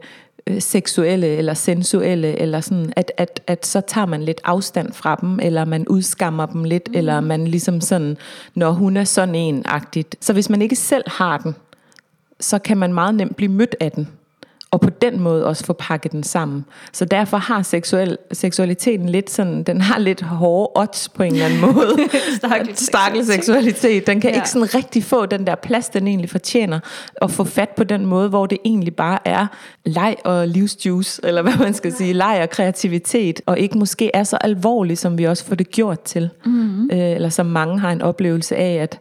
[0.60, 5.40] seksuelle eller sensuelle, eller sådan, at, at, at så tager man lidt afstand fra dem,
[5.40, 6.98] eller man udskammer dem lidt, mm.
[6.98, 8.18] eller man ligesom sådan,
[8.56, 10.16] når hun er sådan en-agtigt.
[10.22, 11.56] Så hvis man ikke selv har den,
[12.40, 14.08] så kan man meget nemt blive mødt af den
[14.76, 16.66] og på den måde også få pakket den sammen.
[16.94, 21.46] Så derfor har seksuel, seksualiteten lidt sådan, den har lidt hårde odds på en eller
[21.46, 21.98] anden måde.
[22.74, 24.08] Stakkel seksualitet.
[24.08, 24.36] Den kan ja.
[24.36, 26.80] ikke sådan rigtig få den der plads, den egentlig fortjener,
[27.22, 29.48] og få fat på den måde, hvor det egentlig bare er
[29.86, 34.24] leg og livsjuice, eller hvad man skal sige, leg og kreativitet, og ikke måske er
[34.24, 36.30] så alvorligt, som vi også får det gjort til.
[36.46, 36.90] Mm-hmm.
[36.92, 39.00] Øh, eller som mange har en oplevelse af, at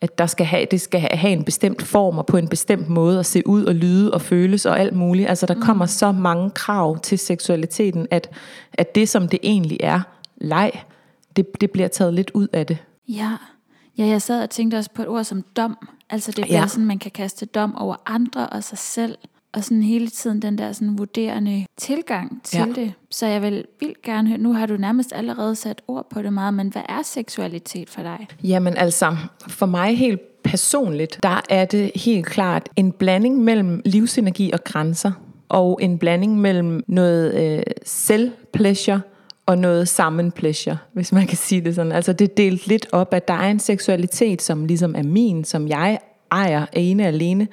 [0.00, 3.18] at der skal have, det skal have en bestemt form og på en bestemt måde
[3.18, 5.28] at se ud og lyde og føles og alt muligt.
[5.28, 5.88] Altså der kommer mm.
[5.88, 8.30] så mange krav til seksualiteten, at,
[8.72, 10.00] at det som det egentlig er,
[10.36, 10.84] leg,
[11.36, 12.78] det, det bliver taget lidt ud af det.
[13.08, 13.36] Ja.
[13.98, 15.88] ja, jeg sad og tænkte også på et ord som dom.
[16.10, 16.66] Altså det bliver ja.
[16.66, 19.18] sådan, man kan kaste dom over andre og sig selv
[19.52, 22.66] og sådan hele tiden den der sådan vurderende tilgang til ja.
[22.82, 22.92] det.
[23.10, 26.32] Så jeg vil vildt gerne høre, nu har du nærmest allerede sat ord på det
[26.32, 28.26] meget, men hvad er seksualitet for dig?
[28.42, 29.16] Jamen altså,
[29.48, 35.12] for mig helt personligt, der er det helt klart en blanding mellem livsenergi og grænser,
[35.48, 39.00] og en blanding mellem noget øh, selv-pleasure,
[39.46, 41.92] og noget sammen pleasure, hvis man kan sige det sådan.
[41.92, 45.44] Altså det er delt lidt op, at der er en seksualitet, som ligesom er min,
[45.44, 45.98] som jeg
[46.32, 47.48] ejer ene alene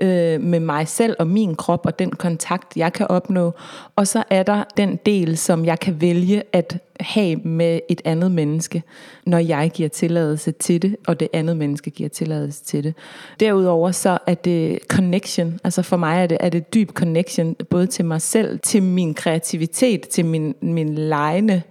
[0.00, 3.54] øh, med mig selv og min krop og den kontakt, jeg kan opnå.
[3.96, 8.30] Og så er der den del, som jeg kan vælge at have med et andet
[8.30, 8.82] menneske,
[9.26, 12.94] når jeg giver tilladelse til det, og det andet menneske giver tilladelse til det.
[13.40, 17.86] Derudover så er det connection, altså for mig er det, er det dyb connection, både
[17.86, 21.62] til mig selv, til min kreativitet, til min, min lejende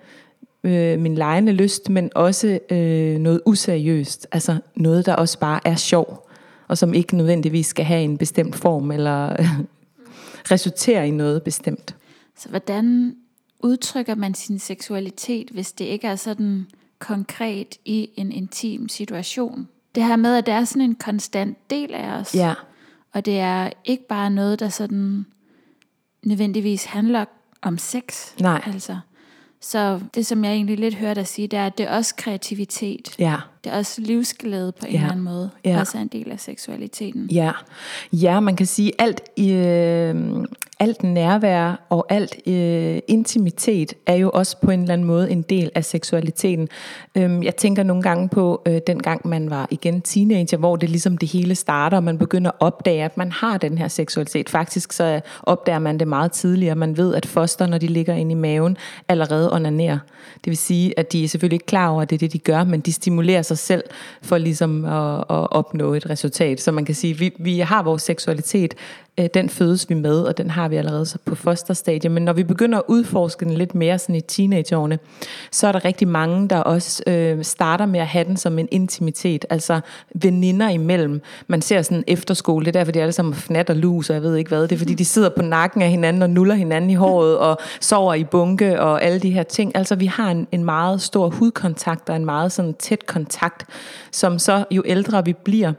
[0.63, 4.27] øh, min lejende lyst, men også øh, noget useriøst.
[4.31, 6.26] Altså noget, der også bare er sjov
[6.67, 9.35] og som ikke nødvendigvis skal have en bestemt form, eller
[10.51, 11.95] resultere i noget bestemt.
[12.37, 13.15] Så hvordan
[13.59, 16.67] udtrykker man sin seksualitet, hvis det ikke er sådan
[16.99, 19.67] konkret i en intim situation?
[19.95, 22.35] Det her med, at det er sådan en konstant del af os.
[22.35, 22.53] Ja.
[23.13, 25.25] Og det er ikke bare noget, der sådan
[26.23, 27.25] nødvendigvis handler
[27.61, 28.35] om sex.
[28.41, 28.61] Nej.
[28.65, 28.97] Altså.
[29.61, 32.15] Så det, som jeg egentlig lidt hørte dig sige, det er, at det er også
[32.17, 33.19] kreativitet.
[33.19, 33.35] Ja.
[33.67, 34.97] Det er også livsglæde på en ja.
[34.97, 35.49] eller anden måde.
[35.65, 35.79] Ja.
[35.79, 37.27] Også er en del af seksualiteten.
[37.31, 37.51] Ja,
[38.13, 40.45] ja man kan sige, alt, øh,
[40.79, 45.41] alt nærvær og alt øh, intimitet er jo også på en eller anden måde en
[45.41, 46.67] del af seksualiteten.
[47.15, 50.89] Øh, jeg tænker nogle gange på øh, den gang man var igen teenager, hvor det
[50.89, 54.49] ligesom det hele starter, og man begynder at opdage, at man har den her seksualitet.
[54.49, 56.75] Faktisk så opdager man det meget tidligere.
[56.75, 58.77] Man ved, at foster, når de ligger inde i maven,
[59.07, 59.99] allerede onanerer.
[60.35, 62.39] Det vil sige, at de er selvfølgelig ikke klar over, at det er det, de
[62.39, 63.83] gør, men de stimulerer sig selv
[64.21, 66.61] for ligesom at, at opnå et resultat.
[66.61, 68.73] Så man kan sige, at vi, vi har vores seksualitet
[69.17, 72.11] øh, den fødes vi med, og den har vi allerede så på fosterstadiet.
[72.11, 74.99] Men når vi begynder at udforske den lidt mere sådan i teenageårene,
[75.51, 78.67] så er der rigtig mange, der også øh, starter med at have den som en
[78.71, 79.79] intimitet, altså
[80.15, 81.21] veninder imellem.
[81.47, 84.23] Man ser sådan efterskole, det er derfor, de alle sammen fnat og lus, og jeg
[84.23, 84.61] ved ikke hvad.
[84.61, 87.57] Det er fordi, de sidder på nakken af hinanden og nuller hinanden i håret, og
[87.79, 89.71] sover i bunke og alle de her ting.
[89.75, 93.65] Altså vi har en, en meget stor hudkontakt og en meget sådan tæt kontakt,
[94.11, 95.73] som så jo ældre vi bliver,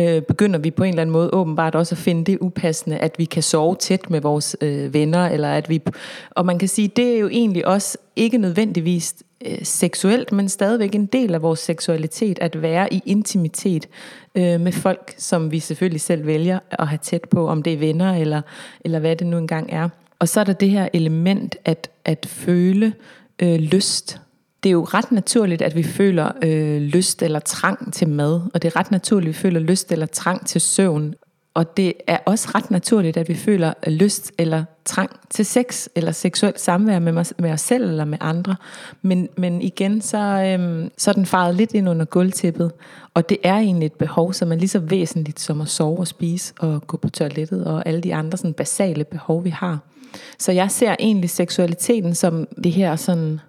[0.00, 3.14] øh, begynder vi på en eller anden måde åbenbart også at finde det upassende, at
[3.18, 5.82] vi kan sove tæt med vores øh, venner, eller at vi,
[6.30, 9.14] og man kan sige, det er jo egentlig også ikke nødvendigvis
[9.46, 13.88] øh, seksuelt, men stadigvæk en del af vores seksualitet, at være i intimitet
[14.34, 17.78] øh, med folk, som vi selvfølgelig selv vælger at have tæt på, om det er
[17.78, 18.42] venner, eller,
[18.80, 19.88] eller hvad det nu engang er.
[20.18, 22.92] Og så er der det her element at, at føle
[23.42, 24.20] øh, lyst
[24.62, 28.62] det er jo ret naturligt, at vi føler øh, lyst eller trang til mad, og
[28.62, 31.14] det er ret naturligt, at vi føler lyst eller trang til søvn.
[31.54, 35.88] Og det er også ret naturligt, at vi føler øh, lyst eller trang til sex
[35.94, 38.56] eller seksuelt samvær med, med os selv eller med andre.
[39.02, 42.72] Men, men igen, så, øhm, så er den faret lidt ind under gulvtæppet.
[43.14, 46.06] Og det er egentlig et behov, som er lige så væsentligt som at sove og
[46.06, 49.78] spise og gå på toilettet og alle de andre sådan basale behov, vi har.
[50.38, 53.40] Så jeg ser egentlig seksualiteten som det her sådan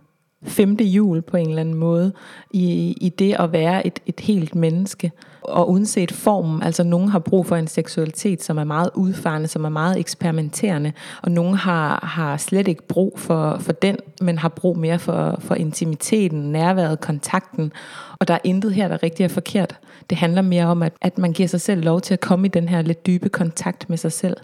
[0.44, 2.14] femte jul på en eller anden måde
[2.52, 5.12] i, i det at være et, et helt menneske.
[5.42, 9.66] Og uanset formen, altså nogen har brug for en seksualitet, som er meget udfarende, som
[9.66, 14.50] er meget eksperimenterende, og nogen har, har slet ikke brug for, for den, men har
[14.50, 17.72] brug mere for, for intimiteten, nærværet, kontakten.
[18.20, 19.80] Og der er intet her, der rigtig er forkert.
[20.10, 22.50] Det handler mere om, at, at man giver sig selv lov til at komme i
[22.50, 24.38] den her lidt dybe kontakt med sig selv.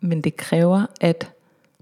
[0.00, 1.30] Men det kræver, at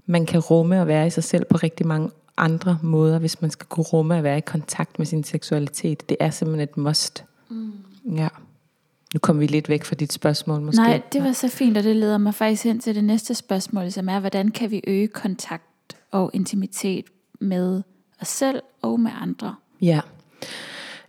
[0.05, 3.51] man kan rumme og være i sig selv på rigtig mange andre måder, hvis man
[3.51, 6.09] skal kunne rumme at være i kontakt med sin seksualitet.
[6.09, 7.23] Det er simpelthen et must.
[7.49, 7.73] Mm.
[8.15, 8.27] Ja.
[9.13, 10.81] Nu kommer vi lidt væk fra dit spørgsmål måske.
[10.81, 13.91] Nej, det var så fint, og det leder mig faktisk hen til det næste spørgsmål,
[13.91, 17.05] som er, hvordan kan vi øge kontakt og intimitet
[17.39, 17.83] med
[18.21, 19.55] os selv og med andre?
[19.81, 19.99] Ja.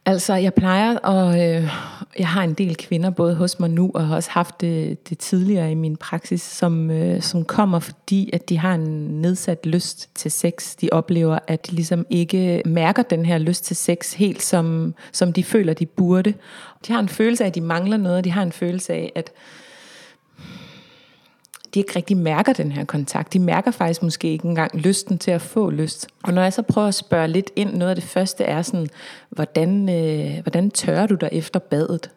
[0.04, 1.70] Altså, jeg plejer, og øh,
[2.18, 5.18] jeg har en del kvinder, både hos mig nu, og har også haft det, det
[5.18, 10.10] tidligere i min praksis, som, øh, som kommer, fordi at de har en nedsat lyst
[10.14, 10.76] til sex.
[10.76, 15.32] De oplever, at de ligesom ikke mærker den her lyst til sex helt, som, som
[15.32, 16.34] de føler, de burde.
[16.86, 19.12] De har en følelse af, at de mangler noget, og de har en følelse af,
[19.14, 19.32] at
[21.74, 23.32] de ikke rigtig mærker den her kontakt.
[23.32, 26.08] De mærker faktisk måske ikke engang lysten til at få lyst.
[26.22, 28.88] Og når jeg så prøver at spørge lidt ind, noget af det første er sådan,
[29.30, 32.10] hvordan, øh, hvordan tørrer du dig efter badet?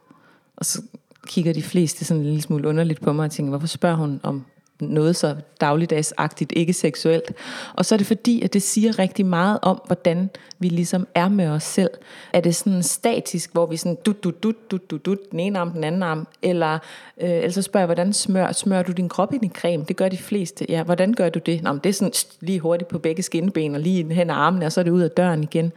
[0.58, 0.82] Og så
[1.28, 4.20] kigger de fleste sådan en lille smule underligt på mig og tænker, hvorfor spørger hun
[4.24, 4.46] om
[4.82, 7.32] noget så dagligdagsagtigt, ikke seksuelt.
[7.74, 11.30] Og så er det fordi, at det siger rigtig meget om, hvordan vi ligesom er
[11.30, 11.90] med os selv.
[12.34, 15.60] Er det sådan statisk, hvor vi sådan dut, dut, dut, dut, dut, dut den ene
[15.60, 16.74] arm, den anden arm, eller,
[17.22, 19.86] øh, eller så spørger jeg, hvordan smør, smører du din krop ind i creme?
[19.88, 20.66] Det gør de fleste.
[20.70, 21.64] Ja, hvordan gør du det?
[21.64, 24.66] Nå, men det er sådan lige hurtigt på begge skinben, og lige hen ad armene,
[24.66, 25.72] og så er det ud af døren igen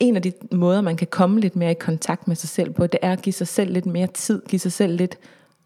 [0.00, 2.86] en af de måder, man kan komme lidt mere i kontakt med sig selv på,
[2.86, 5.18] det er at give sig selv lidt mere tid, give sig selv lidt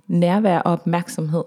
[0.07, 1.45] nærvær og opmærksomhed.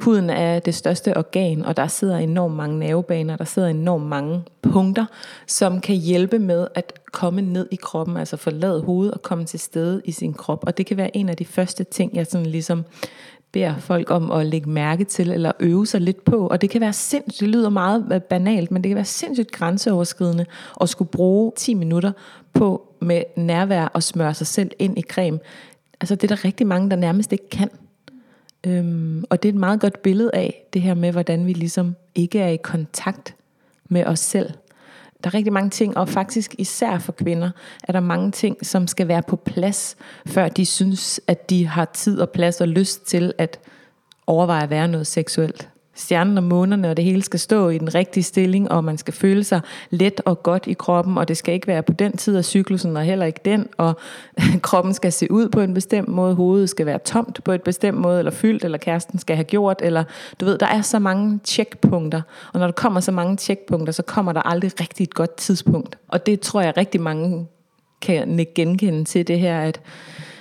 [0.00, 4.42] Huden er det største organ, og der sidder enormt mange nervebaner, der sidder enormt mange
[4.62, 5.06] punkter,
[5.46, 9.60] som kan hjælpe med at komme ned i kroppen, altså forlade hovedet og komme til
[9.60, 10.64] stede i sin krop.
[10.66, 12.84] Og det kan være en af de første ting, jeg sådan ligesom
[13.52, 16.46] beder folk om at lægge mærke til, eller øve sig lidt på.
[16.46, 19.52] Og det kan være sindssygt, det lyder meget øh, banalt, men det kan være sindssygt
[19.52, 20.46] grænseoverskridende
[20.80, 22.12] at skulle bruge 10 minutter
[22.52, 25.38] på med nærvær og smøre sig selv ind i creme.
[26.00, 27.70] Altså det er der rigtig mange, der nærmest ikke kan.
[28.66, 31.96] Øhm, og det er et meget godt billede af det her med, hvordan vi ligesom
[32.14, 33.34] ikke er i kontakt
[33.88, 34.50] med os selv.
[35.24, 37.50] Der er rigtig mange ting, og faktisk især for kvinder,
[37.84, 39.96] er der mange ting, som skal være på plads,
[40.26, 43.60] før de synes, at de har tid og plads og lyst til at
[44.26, 45.68] overveje at være noget seksuelt
[46.00, 49.14] stjernen og månerne, og det hele skal stå i den rigtige stilling, og man skal
[49.14, 49.60] føle sig
[49.90, 52.96] let og godt i kroppen, og det skal ikke være på den tid af cyklusen,
[52.96, 53.96] og heller ikke den, og
[54.62, 57.98] kroppen skal se ud på en bestemt måde, hovedet skal være tomt på et bestemt
[57.98, 60.04] måde, eller fyldt, eller kæresten skal have gjort, eller
[60.40, 64.02] du ved, der er så mange checkpunkter, og når der kommer så mange checkpunkter, så
[64.02, 65.98] kommer der aldrig rigtig et godt tidspunkt.
[66.08, 67.46] Og det tror jeg rigtig mange
[68.00, 69.80] kan genkende til det her, at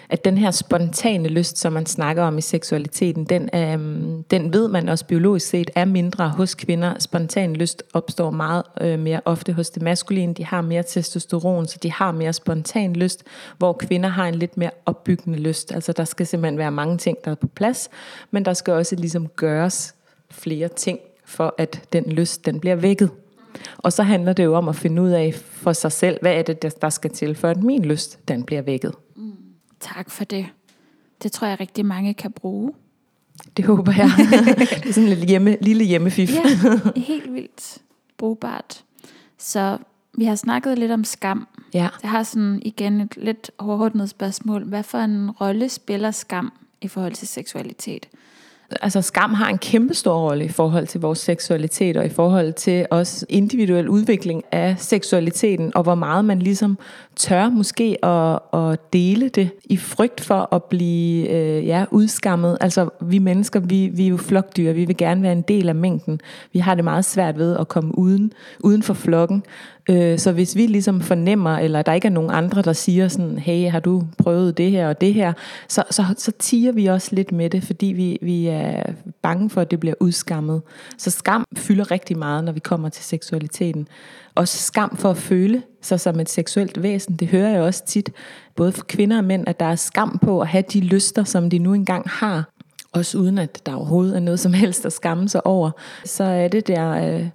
[0.10, 4.68] at den her spontane lyst, som man snakker om i seksualiteten, den, øhm, den ved
[4.68, 6.94] man også biologisk set er mindre hos kvinder.
[7.00, 10.34] Spontan lyst opstår meget øh, mere ofte hos det maskuline.
[10.34, 13.24] De har mere testosteron, så de har mere spontan lyst,
[13.58, 15.72] hvor kvinder har en lidt mere opbyggende lyst.
[15.72, 17.90] Altså der skal simpelthen være mange ting, der er på plads,
[18.32, 19.96] men der skal også ligesom gøres
[20.32, 23.10] flere ting, for at den lyst, den bliver vækket.
[23.78, 26.42] Og så handler det jo om at finde ud af for sig selv, hvad er
[26.42, 28.94] det, der skal til, for at min lyst, den bliver vækket.
[29.16, 29.32] Mm.
[29.80, 30.48] Tak for det.
[31.24, 32.74] Det tror jeg rigtig mange kan bruge.
[33.58, 34.12] Det håber jeg.
[34.84, 36.30] det er sådan en hjemme, lille hjemmefif.
[36.34, 36.44] ja,
[36.96, 37.78] helt vildt
[38.18, 38.84] brugbart.
[39.38, 39.78] Så
[40.18, 41.48] vi har snakket lidt om skam.
[41.74, 41.90] Ja.
[42.04, 44.64] Jeg har sådan igen et lidt overordnet spørgsmål.
[44.64, 48.10] Hvad for en rolle spiller skam i forhold til seksualitet?
[48.82, 52.54] Altså skam har en kæmpe stor rolle i forhold til vores seksualitet og i forhold
[52.54, 56.78] til også individuel udvikling af seksualiteten og hvor meget man ligesom
[57.16, 62.58] tør måske at, at dele det i frygt for at blive øh, ja, udskammet.
[62.62, 65.76] Altså vi mennesker, vi, vi er jo flokdyr, vi vil gerne være en del af
[65.76, 66.22] mængden.
[66.54, 69.44] Vi har det meget svært ved at komme uden, uden for flokken.
[69.90, 73.40] Øh, så hvis vi ligesom fornemmer, eller der ikke er nogen andre, der siger sådan,
[73.40, 75.34] hey, har du prøvet det her og det her,
[75.68, 78.84] så, så, så tiger vi også lidt med det, fordi vi, vi er
[79.22, 80.62] bange for, at det bliver udskammet.
[80.98, 83.88] Så skam fylder rigtig meget, når vi kommer til seksualiteten.
[84.36, 87.16] Også skam for at føle sig som et seksuelt væsen.
[87.16, 88.10] Det hører jeg også tit,
[88.56, 91.50] både for kvinder og mænd, at der er skam på at have de lyster, som
[91.50, 92.50] de nu engang har.
[92.92, 95.72] Også uden at der overhovedet er noget som helst at skamme sig over.
[96.06, 97.16] Så er det der...
[97.16, 97.28] Øh,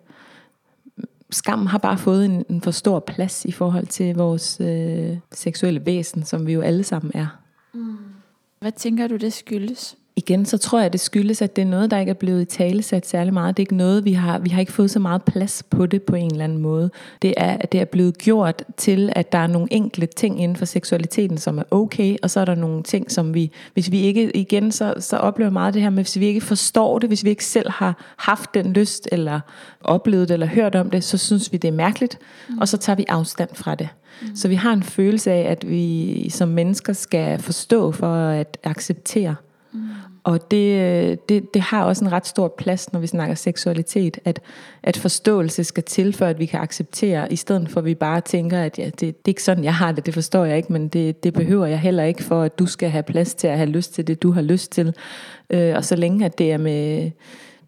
[1.35, 5.87] skam har bare fået en, en for stor plads i forhold til vores øh, seksuelle
[5.87, 7.27] væsen, som vi jo alle sammen er.
[7.75, 7.97] Mm.
[8.61, 9.97] Hvad tænker du, det skyldes?
[10.17, 12.45] Igen, så tror jeg, det skyldes, at det er noget, der ikke er blevet i
[12.45, 13.57] tale sat særlig meget.
[13.57, 16.03] Det er ikke noget, vi har, vi har ikke fået så meget plads på det
[16.03, 16.91] på en eller anden måde.
[17.23, 20.57] Det er, at det er blevet gjort til, at der er nogle enkle ting inden
[20.57, 24.01] for seksualiteten, som er okay, og så er der nogle ting, som vi, hvis vi
[24.01, 27.25] ikke, igen, så, så oplever meget det her med, hvis vi ikke forstår det, hvis
[27.25, 29.41] vi ikke selv har haft den lyst, eller
[29.81, 32.59] oplevet det, eller hørt om det, så synes vi, det er mærkeligt, mm.
[32.59, 33.89] og så tager vi afstand fra det.
[34.23, 34.37] Mm.
[34.37, 39.35] Så vi har en følelse af, at vi som mennesker skal forstå for at acceptere.
[39.75, 39.81] Mm.
[40.25, 44.19] Og det, øh, det, det har også en ret stor plads, når vi snakker seksualitet,
[44.25, 44.41] at,
[44.83, 48.21] at forståelse skal til, for at vi kan acceptere, i stedet for at vi bare
[48.21, 50.73] tænker, at ja, det, det er ikke sådan, jeg har det, det forstår jeg ikke,
[50.73, 53.57] men det, det behøver jeg heller ikke, for at du skal have plads til at
[53.57, 54.95] have lyst til det, du har lyst til.
[55.51, 57.11] Øh, og så længe at det er med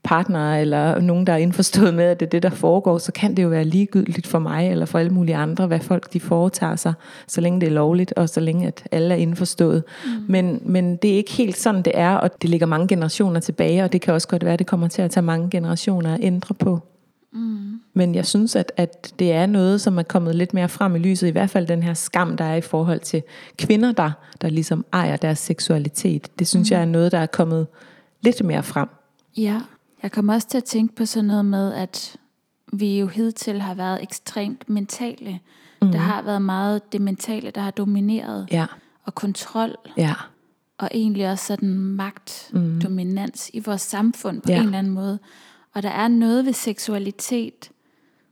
[0.07, 3.37] partner eller nogen, der er indforstået med, at det er det, der foregår, så kan
[3.37, 6.77] det jo være ligegyldigt for mig eller for alle mulige andre, hvad folk de foretager
[6.77, 6.92] sig,
[7.27, 9.83] så længe det er lovligt, og så længe at alle er indforstået.
[10.05, 10.11] Mm.
[10.29, 13.85] Men, men det er ikke helt sådan, det er, og det ligger mange generationer tilbage,
[13.85, 16.21] og det kan også godt være, at det kommer til at tage mange generationer at
[16.23, 16.81] ændre på.
[17.33, 17.81] Mm.
[17.95, 20.99] Men jeg synes, at, at det er noget, som er kommet lidt mere frem i
[20.99, 23.23] lyset, i hvert fald den her skam, der er i forhold til
[23.59, 26.38] kvinder, der, der ligesom ejer deres seksualitet.
[26.38, 26.75] Det synes mm.
[26.75, 27.66] jeg er noget, der er kommet
[28.23, 28.88] lidt mere frem.
[29.37, 29.61] Ja.
[30.07, 32.16] Jeg kommer også til at tænke på sådan noget med, at
[32.73, 35.40] vi jo hidtil har været ekstremt mentale.
[35.83, 35.92] Mm.
[35.92, 38.49] Der har været meget det mentale, der har domineret.
[38.51, 38.66] Ja.
[39.05, 39.77] Og kontrol.
[39.97, 40.14] Ja.
[40.79, 42.81] Og egentlig også sådan magt, mm.
[42.81, 44.59] dominans i vores samfund på ja.
[44.59, 45.19] en eller anden måde.
[45.75, 47.71] Og der er noget ved seksualitet,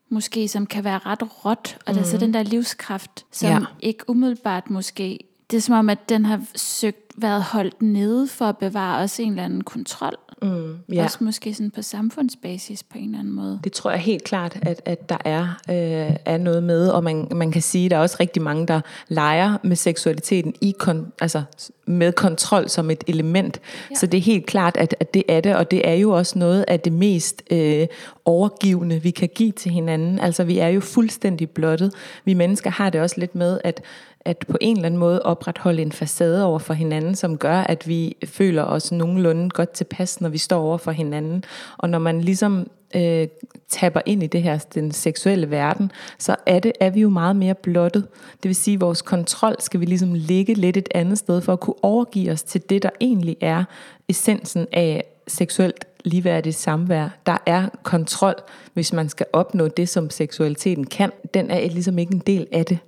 [0.08, 1.78] måske som kan være ret råt.
[1.86, 1.94] Og mm.
[1.94, 2.20] der er så mm.
[2.20, 3.60] den der livskraft, som ja.
[3.80, 5.18] ikke umiddelbart måske...
[5.50, 9.22] Det er som om, at den har søgt været holdt nede for at bevare også
[9.22, 10.16] en eller anden kontrol.
[10.42, 11.04] Mm, ja.
[11.04, 13.60] Også måske sådan på samfundsbasis på en eller anden måde.
[13.64, 17.28] Det tror jeg helt klart, at, at der er, øh, er noget med, og man,
[17.30, 21.12] man kan sige, at der er også rigtig mange, der leger med seksualiteten i kon,
[21.20, 21.42] altså
[21.86, 23.60] med kontrol som et element.
[23.90, 23.96] Ja.
[23.96, 26.38] Så det er helt klart, at, at det er det, og det er jo også
[26.38, 27.86] noget af det mest øh,
[28.24, 30.18] overgivende, vi kan give til hinanden.
[30.18, 31.92] Altså vi er jo fuldstændig blottet.
[32.24, 33.82] Vi mennesker har det også lidt med, at
[34.24, 37.88] at på en eller anden måde opretholde en facade over for hinanden, som gør, at
[37.88, 41.44] vi føler os nogenlunde godt tilpas, når vi står over for hinanden.
[41.78, 43.28] Og når man ligesom øh,
[43.68, 47.36] tapper ind i det her, den seksuelle verden, så er, det, er vi jo meget
[47.36, 48.06] mere blottet.
[48.42, 51.52] Det vil sige, at vores kontrol skal vi ligesom ligge lidt et andet sted, for
[51.52, 53.64] at kunne overgive os til det, der egentlig er
[54.08, 57.08] essensen af seksuelt ligeværdigt samvær.
[57.26, 58.34] Der er kontrol,
[58.74, 61.12] hvis man skal opnå det, som seksualiteten kan.
[61.34, 62.78] Den er ligesom ikke en del af det.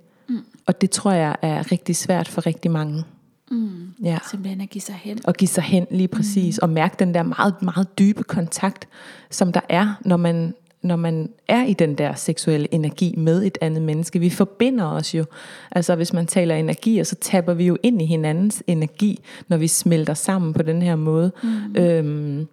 [0.67, 3.03] Og det tror jeg er rigtig svært for rigtig mange.
[3.51, 3.93] Mm.
[4.03, 4.17] Ja.
[4.29, 5.19] Simpelthen at give sig hen.
[5.23, 6.59] Og give sig hen lige præcis.
[6.61, 6.63] Mm.
[6.63, 8.87] Og mærke den der meget, meget dybe kontakt,
[9.29, 13.57] som der er, når man, når man er i den der seksuelle energi med et
[13.61, 14.19] andet menneske.
[14.19, 15.25] Vi forbinder os jo.
[15.71, 19.67] Altså hvis man taler energi, så tapper vi jo ind i hinandens energi, når vi
[19.67, 21.31] smelter sammen på den her måde.
[21.43, 21.75] Mm.
[21.75, 22.47] Øhm,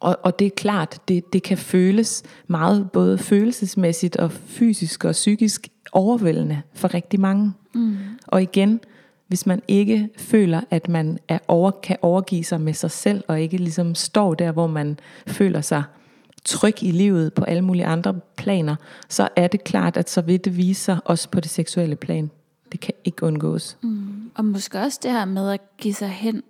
[0.00, 5.12] og, og det er klart, det, det kan føles meget både følelsesmæssigt og fysisk og
[5.12, 7.52] psykisk overvældende for rigtig mange.
[7.74, 7.96] Mm.
[8.26, 8.80] Og igen,
[9.28, 13.40] hvis man ikke føler, at man er over, kan overgive sig med sig selv, og
[13.40, 15.82] ikke ligesom står der, hvor man føler sig
[16.44, 18.76] tryg i livet på alle mulige andre planer,
[19.08, 22.30] så er det klart, at så vil det vise sig også på det seksuelle plan.
[22.72, 23.76] Det kan ikke undgås.
[23.82, 24.30] Mm.
[24.34, 26.42] Og måske også det her med at give sig hen,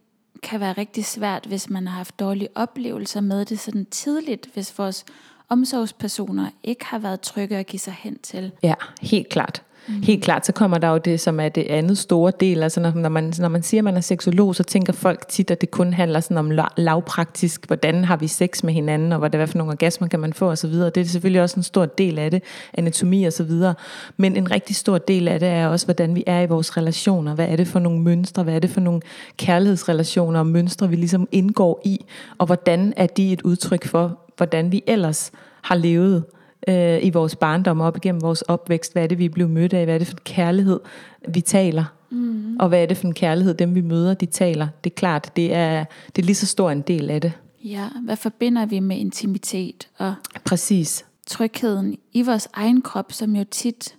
[0.42, 4.78] kan være rigtig svært, hvis man har haft dårlige oplevelser med det sådan tidligt, hvis
[4.78, 5.04] vores
[5.48, 8.52] omsorgspersoner ikke har været trygge at give sig hen til.
[8.62, 9.62] Ja, helt klart.
[9.88, 10.02] Mm.
[10.02, 12.62] Helt klart, så kommer der jo det, som er det andet store del.
[12.62, 15.50] Altså når, når, man, når man siger, at man er seksolog, så tænker folk tit,
[15.50, 19.30] at det kun handler sådan om lavpraktisk, hvordan har vi sex med hinanden, og hvad,
[19.30, 20.70] hvad for nogle orgasmer kan man få osv.
[20.70, 22.42] Det er selvfølgelig også en stor del af det,
[22.74, 23.74] anatomi og så videre.
[24.16, 27.34] Men en rigtig stor del af det er også, hvordan vi er i vores relationer.
[27.34, 29.00] Hvad er det for nogle mønstre, hvad er det for nogle
[29.36, 32.04] kærlighedsrelationer og mønstre, vi ligesom indgår i,
[32.38, 35.30] og hvordan er de et udtryk for, hvordan vi ellers
[35.62, 36.24] har levet
[36.68, 38.92] øh, i vores barndom op igennem vores opvækst.
[38.92, 39.84] Hvad er det, vi blevet mødt af?
[39.84, 40.80] Hvad er det for en kærlighed,
[41.28, 41.84] vi taler?
[42.10, 42.56] Mm.
[42.60, 44.68] Og hvad er det for en kærlighed, dem vi møder, de taler?
[44.84, 45.84] Det er klart, det er,
[46.16, 47.32] det er lige så stor en del af det.
[47.64, 51.04] Ja, hvad forbinder vi med intimitet og Præcis.
[51.26, 53.94] trygheden i vores egen krop, som jo tit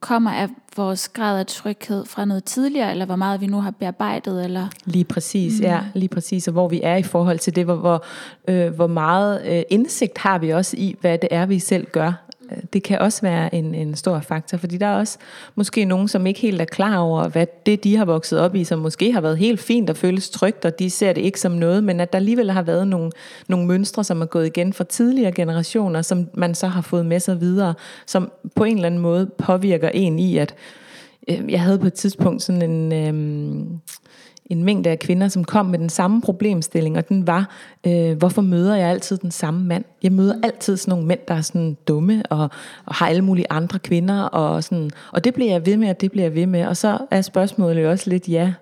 [0.00, 0.48] kommer af
[0.80, 4.44] vores grad af tryghed fra noget tidligere, eller hvor meget vi nu har bearbejdet?
[4.44, 4.68] Eller?
[4.84, 5.66] Lige præcis, mm.
[5.66, 8.04] ja, lige præcis, og hvor vi er i forhold til det, hvor, hvor,
[8.48, 12.12] øh, hvor meget øh, indsigt har vi også i, hvad det er, vi selv gør
[12.72, 15.18] det kan også være en, en stor faktor, fordi der er også
[15.54, 18.64] måske nogen, som ikke helt er klar over, hvad det de har vokset op i,
[18.64, 21.52] som måske har været helt fint og føles trygt, og de ser det ikke som
[21.52, 23.10] noget, men at der alligevel har været nogle,
[23.48, 27.20] nogle mønstre, som er gået igen fra tidligere generationer, som man så har fået med
[27.20, 27.74] sig videre,
[28.06, 30.54] som på en eller anden måde påvirker en i, at
[31.28, 32.92] øh, jeg havde på et tidspunkt sådan en...
[32.92, 33.66] Øh,
[34.50, 37.50] en mængde af kvinder, som kom med den samme problemstilling, og den var,
[37.86, 39.84] øh, hvorfor møder jeg altid den samme mand?
[40.02, 42.50] Jeg møder altid sådan nogle mænd, der er sådan dumme, og,
[42.86, 46.00] og har alle mulige andre kvinder, og, sådan, og det bliver jeg ved med, og
[46.00, 46.66] det bliver jeg ved med.
[46.66, 48.52] Og så er spørgsmålet jo også lidt, ja,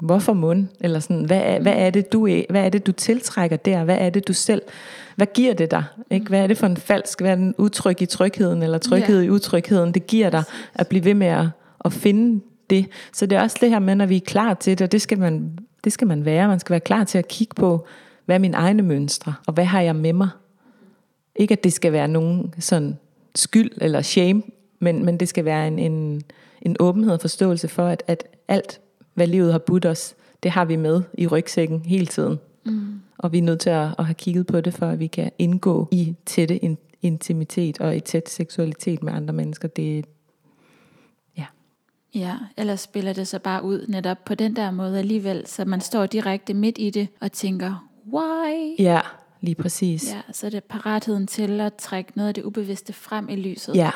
[0.00, 0.66] hvorfor mund?
[0.80, 3.84] Eller sådan, hvad er, hvad er, det, du, hvad er det, du tiltrækker der?
[3.84, 4.62] Hvad er det, du selv,
[5.16, 5.84] hvad giver det dig?
[6.10, 6.26] Ikke?
[6.26, 9.26] Hvad er det for en falsk, hvad er den udtryk i trygheden, eller tryghed yeah.
[9.26, 10.42] i utrygheden, det giver dig
[10.74, 11.46] at blive ved med at,
[11.84, 12.86] at finde det.
[13.12, 15.02] Så det er også det her med, når vi er klar til det, og det
[15.02, 16.48] skal man, det skal man være.
[16.48, 17.86] Man skal være klar til at kigge på,
[18.24, 20.28] hvad er mine egne mønstre, og hvad har jeg med mig?
[21.36, 22.98] Ikke at det skal være nogen sådan
[23.34, 24.42] skyld eller shame,
[24.78, 26.22] men, men det skal være en, en,
[26.62, 28.80] en åbenhed og forståelse for, at, at alt,
[29.14, 32.38] hvad livet har budt os, det har vi med i rygsækken hele tiden.
[32.64, 33.00] Mm.
[33.18, 35.30] Og vi er nødt til at, at have kigget på det, for at vi kan
[35.38, 36.60] indgå i tætte
[37.02, 39.68] intimitet og i tæt seksualitet med andre mennesker.
[39.68, 40.04] Det,
[42.14, 45.80] Ja, ellers spiller det så bare ud netop på den der måde alligevel, så man
[45.80, 48.74] står direkte midt i det og tænker, why?
[48.78, 49.00] Ja,
[49.40, 50.12] lige præcis.
[50.12, 53.76] Ja, så er det paratheden til at trække noget af det ubevidste frem i lyset.
[53.76, 53.90] Ja,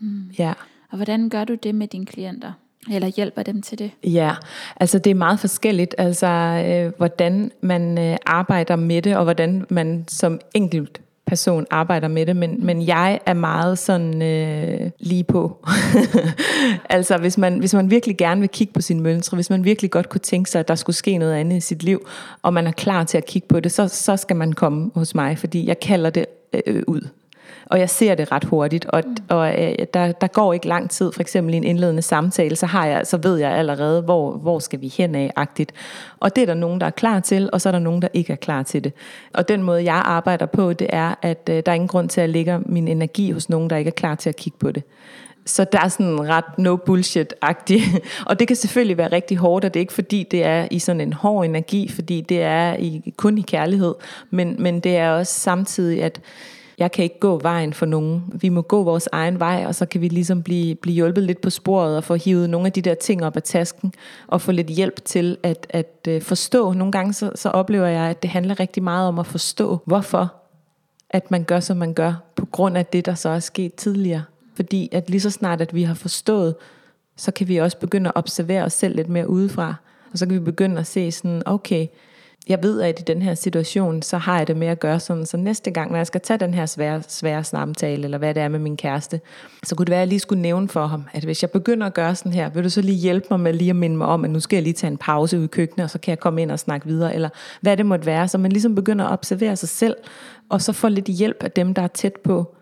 [0.00, 0.30] mm.
[0.38, 0.52] ja.
[0.90, 2.52] Og hvordan gør du det med dine klienter?
[2.90, 3.90] Eller hjælper dem til det?
[4.04, 4.34] Ja,
[4.76, 6.26] altså det er meget forskelligt, altså
[6.66, 12.26] øh, hvordan man øh, arbejder med det, og hvordan man som enkelt person arbejder med
[12.26, 15.66] det, men, men jeg er meget sådan øh, lige på.
[16.90, 19.90] altså hvis man, hvis man virkelig gerne vil kigge på sine mønstre, hvis man virkelig
[19.90, 22.08] godt kunne tænke sig, at der skulle ske noget andet i sit liv,
[22.42, 25.14] og man er klar til at kigge på det, så, så skal man komme hos
[25.14, 26.26] mig, fordi jeg kalder det
[26.66, 27.08] øh, ud.
[27.70, 29.16] Og jeg ser det ret hurtigt, og, mm.
[29.28, 32.66] og øh, der, der går ikke lang tid, for eksempel i en indledende samtale, så,
[32.66, 35.72] har jeg, så ved jeg allerede, hvor, hvor skal vi hen af-agtigt.
[36.20, 38.08] Og det er der nogen, der er klar til, og så er der nogen, der
[38.12, 38.92] ikke er klar til det.
[39.34, 42.20] Og den måde, jeg arbejder på, det er, at øh, der er ingen grund til
[42.20, 44.82] at lægge min energi hos nogen, der ikke er klar til at kigge på det.
[45.46, 48.00] Så der er sådan ret no bullshit-agtigt.
[48.28, 50.78] Og det kan selvfølgelig være rigtig hårdt, og det er ikke fordi, det er i
[50.78, 53.94] sådan en hård energi, fordi det er i, kun i kærlighed.
[54.30, 56.20] Men, men det er også samtidig, at
[56.78, 58.24] jeg kan ikke gå vejen for nogen.
[58.34, 61.40] Vi må gå vores egen vej, og så kan vi ligesom blive, blive hjulpet lidt
[61.40, 63.92] på sporet og få hivet nogle af de der ting op af tasken,
[64.26, 66.72] og få lidt hjælp til at, at øh, forstå.
[66.72, 70.34] Nogle gange så, så oplever jeg, at det handler rigtig meget om at forstå, hvorfor
[71.10, 74.22] at man gør, som man gør, på grund af det, der så er sket tidligere.
[74.54, 76.54] Fordi at lige så snart, at vi har forstået,
[77.16, 79.74] så kan vi også begynde at observere os selv lidt mere udefra.
[80.12, 81.86] Og så kan vi begynde at se sådan, okay,
[82.48, 85.26] jeg ved, at i den her situation, så har jeg det med at gøre sådan,
[85.26, 88.42] så næste gang, når jeg skal tage den her svære, svære samtale, eller hvad det
[88.42, 89.20] er med min kæreste,
[89.64, 91.86] så kunne det være, at jeg lige skulle nævne for ham, at hvis jeg begynder
[91.86, 94.06] at gøre sådan her, vil du så lige hjælpe mig med lige at minde mig
[94.06, 96.10] om, at nu skal jeg lige tage en pause ud i køkkenet, og så kan
[96.10, 97.28] jeg komme ind og snakke videre, eller
[97.60, 99.96] hvad det måtte være, så man ligesom begynder at observere sig selv,
[100.48, 102.54] og så får lidt hjælp af dem, der er tæt på,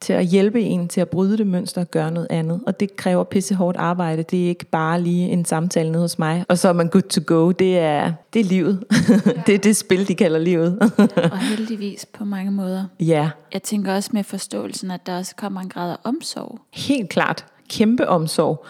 [0.00, 2.60] til at hjælpe en til at bryde det mønster og gøre noget andet.
[2.66, 4.22] Og det kræver pisse hårdt arbejde.
[4.22, 7.02] Det er ikke bare lige en samtale nede hos mig, og så er man good
[7.02, 7.50] to go.
[7.50, 8.84] Det er, det er livet.
[9.08, 9.14] Ja.
[9.46, 10.78] det er det spil, de kalder livet.
[11.32, 12.84] og heldigvis på mange måder.
[13.00, 13.30] Ja.
[13.52, 16.58] Jeg tænker også med forståelsen, at der også kommer en grad af omsorg.
[16.72, 18.64] Helt klart kæmpe omsorg.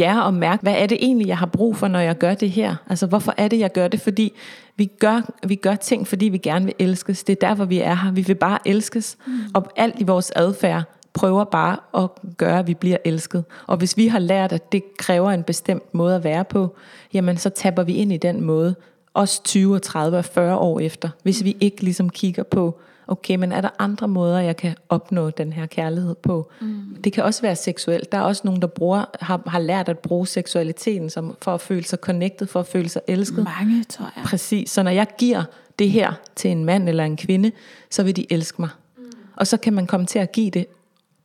[0.00, 2.50] Ja, og mærke, hvad er det egentlig, jeg har brug for, når jeg gør det
[2.50, 2.76] her?
[2.88, 4.00] Altså, hvorfor er det, jeg gør det?
[4.00, 4.32] Fordi
[4.76, 7.24] vi gør, vi gør ting, fordi vi gerne vil elskes.
[7.24, 8.12] Det er derfor, vi er her.
[8.12, 9.16] Vi vil bare elskes.
[9.26, 9.32] Mm.
[9.54, 10.82] Og alt i vores adfærd
[11.12, 13.44] prøver bare at gøre, at vi bliver elsket.
[13.66, 16.76] Og hvis vi har lært, at det kræver en bestemt måde at være på,
[17.12, 18.74] jamen så tapper vi ind i den måde,
[19.14, 22.80] også 20, 30 og 40 år efter, hvis vi ikke ligesom kigger på,
[23.12, 26.50] okay, men er der andre måder, jeg kan opnå den her kærlighed på?
[26.60, 26.96] Mm.
[27.04, 28.12] Det kan også være seksuelt.
[28.12, 31.60] Der er også nogen, der bruger, har, har lært at bruge seksualiteten som, for at
[31.60, 33.44] føle sig connected, for at føle sig elsket.
[33.44, 34.24] Mange, tror jeg.
[34.24, 34.70] Præcis.
[34.70, 35.44] Så når jeg giver
[35.78, 37.52] det her til en mand eller en kvinde,
[37.90, 38.70] så vil de elske mig.
[38.96, 39.04] Mm.
[39.36, 40.66] Og så kan man komme til at give det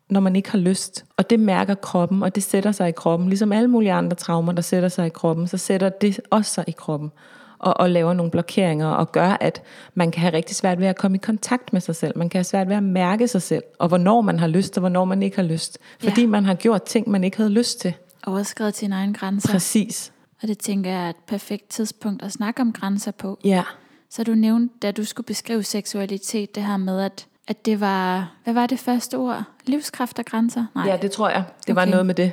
[0.09, 1.05] når man ikke har lyst.
[1.17, 3.29] Og det mærker kroppen, og det sætter sig i kroppen.
[3.29, 6.63] Ligesom alle mulige andre traumer, der sætter sig i kroppen, så sætter det også sig
[6.67, 7.11] i kroppen.
[7.59, 9.61] Og, og laver nogle blokeringer, og gør, at
[9.93, 12.17] man kan have rigtig svært ved at komme i kontakt med sig selv.
[12.17, 14.79] Man kan have svært ved at mærke sig selv, og hvornår man har lyst, og
[14.79, 15.77] hvornår man ikke har lyst.
[15.99, 16.27] Fordi ja.
[16.27, 17.93] man har gjort ting, man ikke havde lyst til.
[18.27, 19.51] Overskrevet sin egen grænser.
[19.51, 20.11] Præcis.
[20.41, 23.39] Og det tænker jeg er et perfekt tidspunkt at snakke om grænser på.
[23.43, 23.63] Ja.
[24.09, 28.31] Så du nævnte, da du skulle beskrive seksualitet, det her med, at at det var,
[28.43, 29.43] hvad var det første ord?
[29.65, 30.65] Livskraft og grænser?
[30.75, 30.87] Nej.
[30.87, 31.43] Ja, det tror jeg.
[31.47, 31.73] Det okay.
[31.73, 32.31] var noget med det.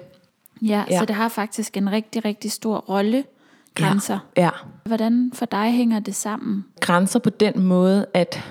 [0.62, 3.24] Ja, ja, så det har faktisk en rigtig, rigtig stor rolle,
[3.74, 4.18] grænser.
[4.36, 4.42] Ja.
[4.42, 4.50] ja.
[4.84, 6.64] Hvordan for dig hænger det sammen?
[6.80, 8.42] Grænser på den måde, at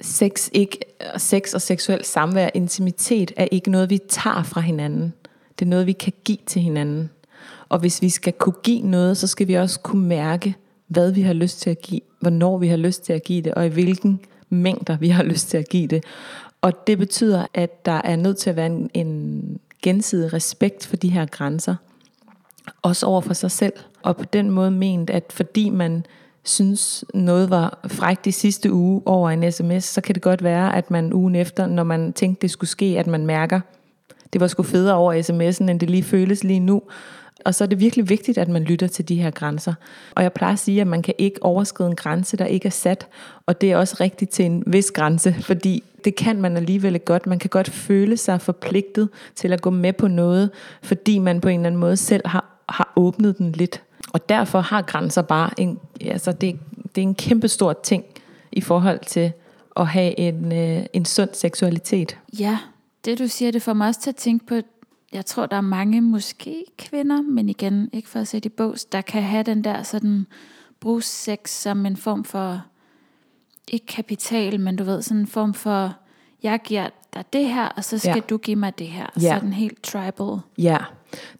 [0.00, 0.78] sex, ikke,
[1.16, 5.12] sex og seksuel samvær, intimitet, er ikke noget, vi tager fra hinanden.
[5.58, 7.10] Det er noget, vi kan give til hinanden.
[7.68, 11.22] Og hvis vi skal kunne give noget, så skal vi også kunne mærke, hvad vi
[11.22, 13.68] har lyst til at give, hvornår vi har lyst til at give det, og i
[13.68, 16.04] hvilken mængder, vi har lyst til at give det.
[16.60, 19.42] Og det betyder, at der er nødt til at være en, en
[19.82, 21.76] gensidig respekt for de her grænser.
[22.82, 23.72] Også over for sig selv.
[24.02, 26.06] Og på den måde ment, at fordi man
[26.44, 30.76] synes noget var frækt i sidste uge over en sms, så kan det godt være,
[30.76, 33.60] at man ugen efter, når man tænkte, det skulle ske, at man mærker,
[34.32, 36.82] det var sgu federe over sms'en, end det lige føles lige nu.
[37.44, 39.74] Og så er det virkelig vigtigt, at man lytter til de her grænser.
[40.14, 42.70] Og jeg plejer at sige, at man kan ikke overskride en grænse, der ikke er
[42.70, 43.06] sat.
[43.46, 47.26] Og det er også rigtigt til en vis grænse, fordi det kan man alligevel godt.
[47.26, 50.50] Man kan godt føle sig forpligtet til at gå med på noget,
[50.82, 53.82] fordi man på en eller anden måde selv har, har åbnet den lidt.
[54.12, 56.58] Og derfor har grænser bare en, altså det,
[56.94, 58.04] det er en kæmpe stor ting
[58.52, 59.32] i forhold til
[59.76, 62.18] at have en, øh, en sund seksualitet.
[62.38, 62.58] Ja,
[63.04, 64.54] det du siger, det får mig også til at tænke på
[65.12, 68.84] jeg tror, der er mange måske kvinder, men igen, ikke for at sætte i bås,
[68.84, 70.26] der kan have den der sådan
[70.80, 72.64] brugssex som en form for,
[73.68, 75.96] ikke kapital, men du ved, sådan en form for,
[76.42, 78.20] jeg giver dig det her, og så skal ja.
[78.30, 79.06] du give mig det her.
[79.16, 79.34] Ja.
[79.34, 80.38] Sådan helt tribal.
[80.58, 80.78] Ja,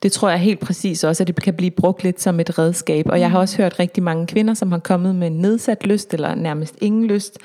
[0.03, 3.07] det tror jeg helt præcis også, at det kan blive brugt lidt som et redskab.
[3.09, 3.43] Og jeg har mm.
[3.43, 7.39] også hørt rigtig mange kvinder, som har kommet med nedsat lyst, eller nærmest ingen lyst,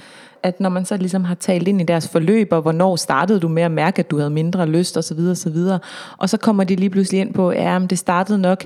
[0.43, 3.47] at når man så ligesom har talt ind i deres forløb, og hvornår startede du
[3.47, 5.19] med at mærke, at du havde mindre lyst, osv.
[5.19, 5.57] osv.
[6.17, 8.65] Og så kommer de lige pludselig ind på, ja, men det startede nok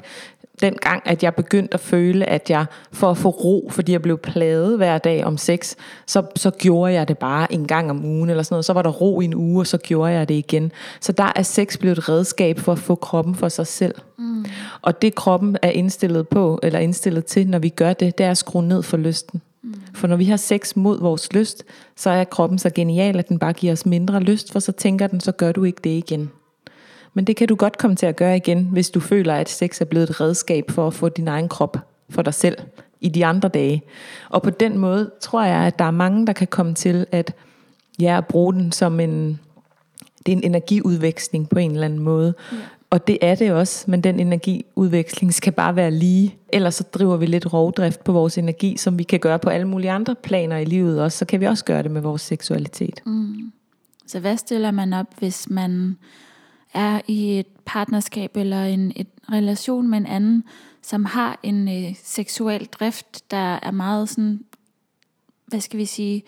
[0.62, 4.01] den gang, at jeg begyndte at føle, at jeg for at få ro, fordi jeg
[4.01, 5.76] blev plaget hver dag om sex,
[6.07, 8.66] så, så gjorde jeg det bare en gang om ugen eller sådan noget.
[8.66, 10.72] Så var der ro i en uge, og så gjorde jeg det igen.
[10.99, 13.95] Så der er sex blevet et redskab for at få kroppen for sig selv.
[14.18, 14.45] Mm.
[14.82, 18.32] Og det kroppen er indstillet på, eller indstillet til, når vi gør det, det er
[18.32, 19.41] at skrue ned for lysten.
[19.64, 19.74] Mm.
[19.93, 21.64] For når vi har sex mod vores lyst,
[21.95, 25.07] så er kroppen så genial, at den bare giver os mindre lyst, for så tænker
[25.07, 26.32] den, så gør du ikke det igen.
[27.14, 29.82] Men det kan du godt komme til at gøre igen, hvis du føler, at sex
[29.82, 31.78] er blevet et redskab for at få din egen krop
[32.09, 32.57] for dig selv
[33.01, 33.84] i de andre dage.
[34.30, 37.34] Og på den måde tror jeg, at der er mange, der kan komme til at
[37.99, 39.39] ja, bruge den som en,
[40.26, 42.34] det er en energiudveksling på en eller anden måde.
[42.51, 42.57] Ja.
[42.89, 46.36] Og det er det også, men den energiudveksling skal bare være lige.
[46.53, 49.68] Ellers så driver vi lidt rovdrift på vores energi, som vi kan gøre på alle
[49.68, 51.18] mulige andre planer i livet også.
[51.18, 53.01] Så kan vi også gøre det med vores seksualitet.
[53.05, 53.51] Mm.
[54.07, 55.97] Så hvad stiller man op, hvis man
[56.74, 60.44] er i et partnerskab eller en et relation med en anden,
[60.82, 64.46] som har en øh, seksuel drift, der er meget sådan,
[65.48, 66.24] hvad skal vi sige,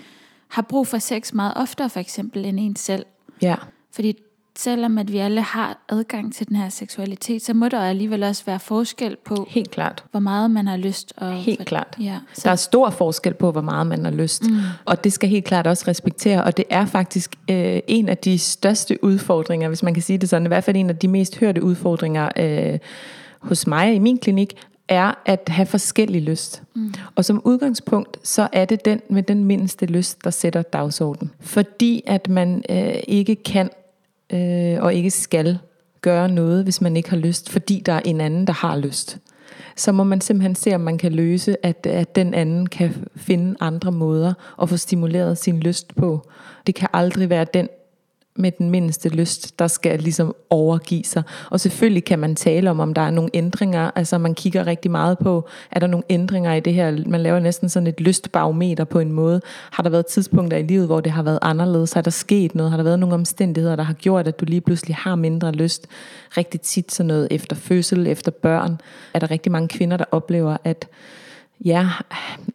[0.48, 3.06] har brug for sex meget oftere for eksempel end en selv.
[3.42, 3.56] Ja.
[3.92, 4.16] Fordi
[4.56, 8.46] selvom at vi alle har adgang til den her seksualitet, så må der alligevel også
[8.46, 10.04] være forskel på, Helt klart.
[10.12, 11.14] hvor meget man har lyst.
[11.18, 11.98] Og helt for, klart.
[12.02, 12.42] Ja, så.
[12.44, 14.44] Der er stor forskel på, hvor meget man har lyst.
[14.44, 14.58] Mm.
[14.86, 16.44] Og det skal helt klart også respektere.
[16.44, 20.30] Og det er faktisk øh, en af de største udfordringer, hvis man kan sige det
[20.30, 22.80] sådan, i hvert fald en af de mest hørte udfordringer øh,
[23.40, 24.54] hos mig i min klinik,
[24.88, 26.64] er at have forskellig lyst.
[26.76, 26.94] Mm.
[27.16, 31.32] Og som udgangspunkt, så er det den med den mindste lyst, der sætter dagsordenen.
[31.40, 33.70] Fordi at man øh, ikke kan
[34.34, 35.58] øh, og ikke skal
[36.02, 39.20] gøre noget, hvis man ikke har lyst, fordi der er en anden, der har lyst.
[39.76, 43.56] Så må man simpelthen se, om man kan løse, at, at den anden kan finde
[43.60, 46.30] andre måder at få stimuleret sin lyst på.
[46.68, 47.70] Det kan aldrig være den,
[48.36, 51.24] med den mindste lyst, der skal ligesom overgive sig.
[51.50, 53.92] Og selvfølgelig kan man tale om, om der er nogle ændringer.
[53.96, 56.98] Altså man kigger rigtig meget på, er der nogle ændringer i det her?
[57.08, 59.42] Man laver næsten sådan et lystbarometer på en måde.
[59.72, 61.94] Har der været tidspunkter i livet, hvor det har været anderledes?
[61.94, 62.72] Har der sket noget?
[62.72, 65.88] Har der været nogle omstændigheder, der har gjort, at du lige pludselig har mindre lyst?
[66.38, 68.82] Rigtig tit sådan noget efter fødsel, efter børn.
[69.14, 70.88] Er der rigtig mange kvinder, der oplever, at
[71.66, 71.90] ja,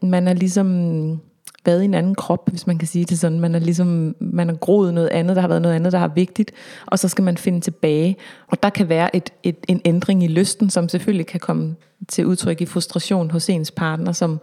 [0.03, 1.21] man er ligesom
[1.65, 3.41] været i en anden krop, hvis man kan sige det sådan.
[3.41, 6.09] Man er ligesom, man er groet noget andet, der har været noget andet, der har
[6.09, 6.53] vigtigt,
[6.87, 8.17] og så skal man finde tilbage.
[8.47, 11.77] Og der kan være et, et, en ændring i lysten, som selvfølgelig kan komme
[12.09, 14.41] til udtryk i frustration hos ens partner, som,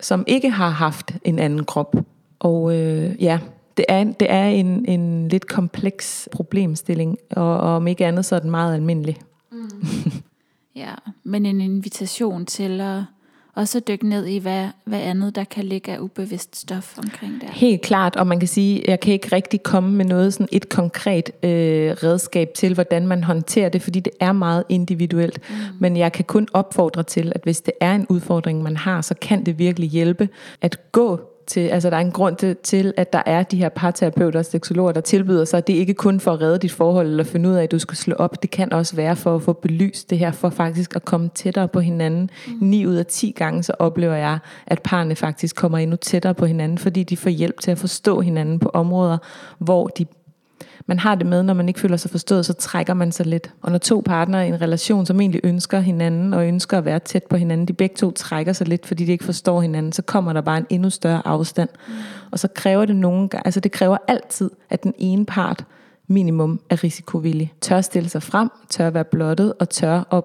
[0.00, 1.96] som ikke har haft en anden krop.
[2.38, 3.38] Og øh, ja,
[3.76, 8.34] det er, det er en, en lidt kompleks problemstilling, og, og om ikke andet, så
[8.36, 9.16] er den meget almindelig.
[9.52, 9.70] Mm.
[10.76, 10.94] ja,
[11.24, 13.02] men en invitation til at
[13.54, 17.48] også dykke ned i, hvad, hvad andet der kan ligge af ubevidst stof omkring det.
[17.50, 20.68] Helt klart, og man kan sige, jeg kan ikke rigtig komme med noget sådan et
[20.68, 21.50] konkret øh,
[21.90, 25.40] redskab til, hvordan man håndterer det, fordi det er meget individuelt.
[25.50, 25.56] Mm.
[25.78, 29.14] Men jeg kan kun opfordre til, at hvis det er en udfordring, man har, så
[29.14, 30.28] kan det virkelig hjælpe
[30.60, 34.38] at gå til, altså der er en grund til, at der er de her parterapeuter
[34.38, 37.24] og seksologer, der tilbyder sig, det er ikke kun for at redde dit forhold, eller
[37.24, 39.52] finde ud af, at du skal slå op, det kan også være for at få
[39.52, 42.30] belyst det her, for faktisk at komme tættere på hinanden.
[42.46, 42.52] Mm.
[42.60, 46.46] 9 ud af 10 gange, så oplever jeg, at parerne faktisk kommer endnu tættere på
[46.46, 49.18] hinanden, fordi de får hjælp til at forstå hinanden på områder,
[49.58, 50.06] hvor de
[50.86, 53.50] man har det med, når man ikke føler sig forstået, så trækker man sig lidt.
[53.62, 56.98] Og når to partnere i en relation, som egentlig ønsker hinanden, og ønsker at være
[56.98, 60.02] tæt på hinanden, de begge to trækker sig lidt, fordi de ikke forstår hinanden, så
[60.02, 61.68] kommer der bare en endnu større afstand.
[61.88, 61.94] Mm.
[62.30, 65.64] Og så kræver det nogle gange, altså det kræver altid, at den ene part
[66.08, 67.54] minimum er risikovillig.
[67.60, 70.24] Tør stille sig frem, tør være blottet, og tør at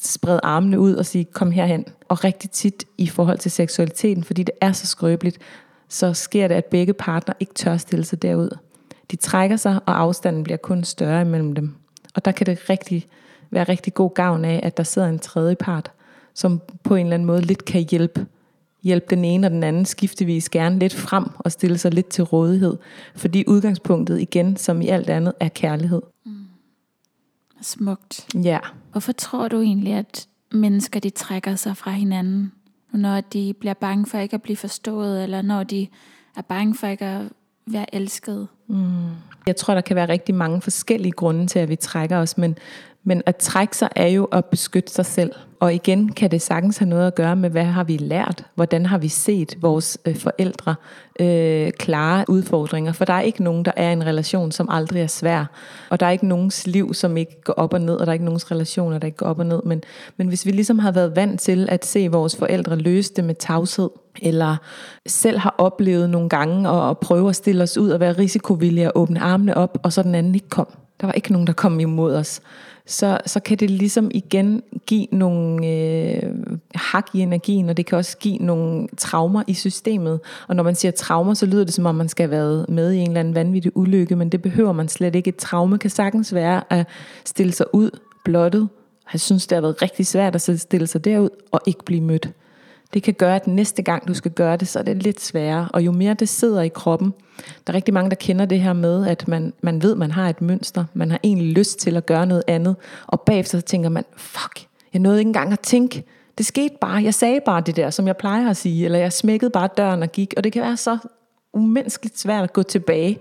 [0.00, 1.84] sprede armene ud og sige, kom herhen.
[2.08, 5.38] Og rigtig tit i forhold til seksualiteten, fordi det er så skrøbeligt,
[5.88, 8.50] så sker det, at begge partner ikke tør stille sig derud.
[9.10, 11.74] De trækker sig, og afstanden bliver kun større imellem dem.
[12.14, 13.06] Og der kan det rigtig,
[13.50, 15.92] være rigtig god gavn af, at der sidder en tredje part,
[16.34, 18.26] som på en eller anden måde lidt kan hjælpe
[18.82, 22.24] hjælpe den ene og den anden skiftevis gerne lidt frem og stille sig lidt til
[22.24, 22.76] rådighed.
[23.14, 26.02] Fordi udgangspunktet igen, som i alt andet, er kærlighed.
[26.26, 26.32] Mm.
[27.62, 28.26] Smukt.
[28.34, 28.58] Ja.
[28.90, 32.52] Hvorfor tror du egentlig, at mennesker de trækker sig fra hinanden,
[32.92, 35.86] når de bliver bange for ikke at blive forstået, eller når de
[36.36, 37.22] er bange for ikke at
[37.66, 38.48] være elsket?
[38.70, 39.10] Mm.
[39.46, 42.58] Jeg tror, der kan være rigtig mange forskellige grunde til, at vi trækker os, men,
[43.04, 45.32] men at trække sig er jo at beskytte sig selv.
[45.60, 48.44] Og igen kan det sagtens have noget at gøre med, hvad har vi lært?
[48.54, 50.74] Hvordan har vi set vores øh, forældre
[51.20, 52.92] øh, klare udfordringer?
[52.92, 55.44] For der er ikke nogen, der er i en relation, som aldrig er svær.
[55.90, 58.12] Og der er ikke nogens liv, som ikke går op og ned, og der er
[58.12, 59.62] ikke nogens relationer, der ikke går op og ned.
[59.64, 59.82] Men,
[60.16, 63.34] men hvis vi ligesom har været vant til at se vores forældre løse det med
[63.34, 63.90] tavshed,
[64.22, 64.56] eller
[65.06, 69.02] selv har oplevet nogle gange at prøve at stille os ud og være risikovillige og
[69.02, 70.68] åbne armene op, og så den anden ikke kom.
[71.00, 72.40] Der var ikke nogen, der kom imod os
[72.90, 76.22] så, så kan det ligesom igen give nogle øh,
[76.74, 80.20] hak i energien, og det kan også give nogle traumer i systemet.
[80.48, 82.92] Og når man siger traumer, så lyder det som om, man skal have været med
[82.92, 85.28] i en eller anden vanvittig ulykke, men det behøver man slet ikke.
[85.28, 86.86] Et traume kan sagtens være at
[87.24, 87.90] stille sig ud
[88.24, 88.68] blottet.
[89.12, 92.28] Jeg synes, det har været rigtig svært at stille sig derud og ikke blive mødt.
[92.94, 95.68] Det kan gøre, at næste gang du skal gøre det, så er det lidt sværere.
[95.72, 97.14] Og jo mere det sidder i kroppen,
[97.66, 100.28] der er rigtig mange, der kender det her med, at man, man ved, man har
[100.28, 100.84] et mønster.
[100.94, 102.76] Man har egentlig lyst til at gøre noget andet.
[103.06, 106.04] Og bagefter så tænker man, fuck, jeg nåede ikke engang at tænke.
[106.38, 107.02] Det skete bare.
[107.02, 108.84] Jeg sagde bare det der, som jeg plejer at sige.
[108.84, 110.34] Eller jeg smækkede bare døren og gik.
[110.36, 110.98] Og det kan være så
[111.52, 113.18] umenneskeligt svært at gå tilbage.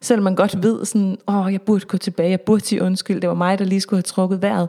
[0.00, 2.30] Selvom man godt ved sådan, åh, jeg burde gå tilbage.
[2.30, 3.20] Jeg burde sige undskyld.
[3.20, 4.68] Det var mig, der lige skulle have trukket vejret.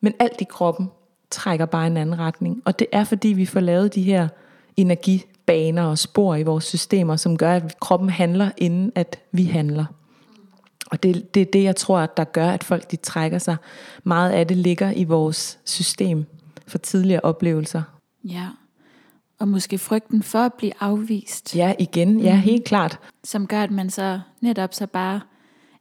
[0.00, 0.90] Men alt i kroppen
[1.32, 2.62] trækker bare en anden retning.
[2.64, 4.28] Og det er fordi, vi får lavet de her
[4.76, 9.84] energibaner og spor i vores systemer, som gør, at kroppen handler, inden at vi handler.
[10.90, 13.56] Og det, det er det, jeg tror, at der gør, at folk de trækker sig.
[14.04, 16.26] Meget af det ligger i vores system
[16.66, 17.82] for tidligere oplevelser.
[18.24, 18.46] Ja,
[19.38, 21.56] og måske frygten for at blive afvist.
[21.56, 22.42] Ja, igen, ja, mhm.
[22.42, 22.98] helt klart.
[23.24, 25.20] Som gør, at man så netop så bare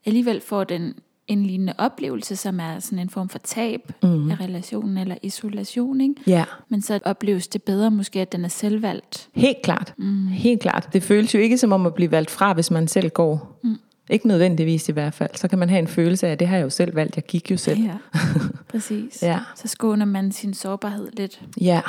[0.05, 0.93] alligevel får den
[1.27, 4.31] en lignende oplevelse, som er sådan en form for tab mm.
[4.31, 6.01] af relationen eller isolation.
[6.01, 6.15] Ikke?
[6.27, 6.43] Ja.
[6.69, 9.29] Men så opleves det bedre måske, at den er selvvalgt.
[9.33, 9.93] Helt klart.
[9.97, 10.27] Mm.
[10.27, 10.89] Helt klart.
[10.93, 13.59] Det føles jo ikke som om at blive valgt fra, hvis man selv går.
[13.63, 13.77] Mm.
[14.09, 15.29] Ikke nødvendigvis i hvert fald.
[15.35, 17.15] Så kan man have en følelse af, at det har jeg jo selv valgt.
[17.15, 17.79] Jeg gik jo selv.
[17.79, 17.97] Ja,
[18.71, 19.21] præcis.
[19.21, 19.39] ja.
[19.55, 21.41] Så skåner man sin sårbarhed lidt.
[21.61, 21.81] Ja.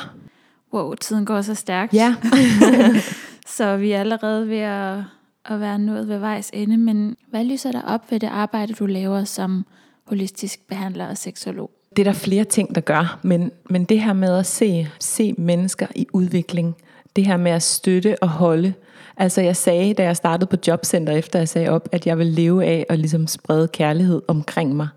[0.74, 1.94] Wow, tiden går så stærkt.
[1.94, 2.14] Ja.
[3.56, 5.02] så vi er allerede ved at
[5.44, 8.86] at være nået ved vejs ende, men hvad lyser der op ved det arbejde, du
[8.86, 9.66] laver som
[10.04, 11.70] holistisk behandler og seksolog?
[11.96, 15.34] Det er der flere ting, der gør, men, men det her med at se, se
[15.38, 16.76] mennesker i udvikling,
[17.16, 18.74] det her med at støtte og holde.
[19.16, 22.26] Altså jeg sagde, da jeg startede på jobcenter, efter jeg sagde op, at jeg vil
[22.26, 24.88] leve af at ligesom sprede kærlighed omkring mig.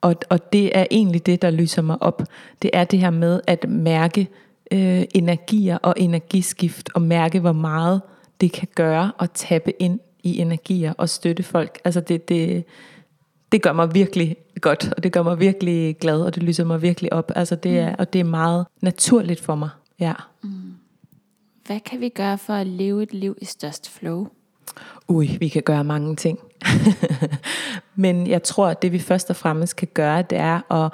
[0.00, 2.22] Og, og det er egentlig det, der lyser mig op.
[2.62, 4.28] Det er det her med at mærke
[4.72, 8.00] øh, energier og energiskift, og mærke, hvor meget
[8.40, 11.80] det kan gøre at tappe ind i energier og støtte folk.
[11.84, 12.64] Altså det, det,
[13.52, 16.82] det gør mig virkelig godt, og det gør mig virkelig glad, og det lyser mig
[16.82, 17.32] virkelig op.
[17.34, 17.96] Altså det er, mm.
[17.98, 19.68] Og det er meget naturligt for mig.
[20.00, 20.12] Ja.
[20.42, 20.50] Mm.
[21.66, 24.26] Hvad kan vi gøre for at leve et liv i størst flow?
[25.08, 26.38] Ui, vi kan gøre mange ting.
[27.94, 30.92] Men jeg tror, at det vi først og fremmest kan gøre, det er at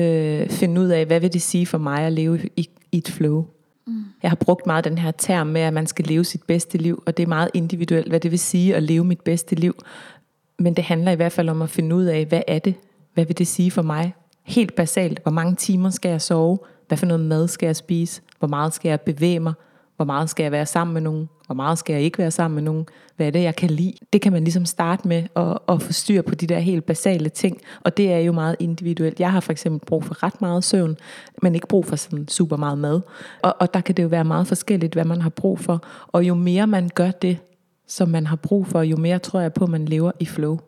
[0.00, 3.08] øh, finde ud af, hvad vil det sige for mig at leve i, i et
[3.08, 3.46] flow.
[3.88, 4.04] Mm.
[4.22, 7.02] Jeg har brugt meget den her term med, at man skal leve sit bedste liv,
[7.06, 9.74] og det er meget individuelt, hvad det vil sige at leve mit bedste liv.
[10.58, 12.74] Men det handler i hvert fald om at finde ud af, hvad er det?
[13.14, 14.14] Hvad vil det sige for mig?
[14.42, 16.58] Helt basalt, hvor mange timer skal jeg sove?
[16.88, 18.22] Hvad for noget mad skal jeg spise?
[18.38, 19.52] Hvor meget skal jeg bevæge mig?
[19.98, 21.28] Hvor meget skal jeg være sammen med nogen?
[21.46, 22.86] Hvor meget skal jeg ikke være sammen med nogen?
[23.16, 23.94] Hvad er det, jeg kan lide?
[24.12, 27.28] Det kan man ligesom starte med at, at få styr på de der helt basale
[27.28, 27.60] ting.
[27.80, 29.20] Og det er jo meget individuelt.
[29.20, 30.96] Jeg har for eksempel brug for ret meget søvn,
[31.42, 33.00] men ikke brug for sådan super meget mad.
[33.42, 35.84] Og, og der kan det jo være meget forskelligt, hvad man har brug for.
[36.06, 37.38] Og jo mere man gør det,
[37.86, 40.58] som man har brug for, jo mere tror jeg på, at man lever i flow.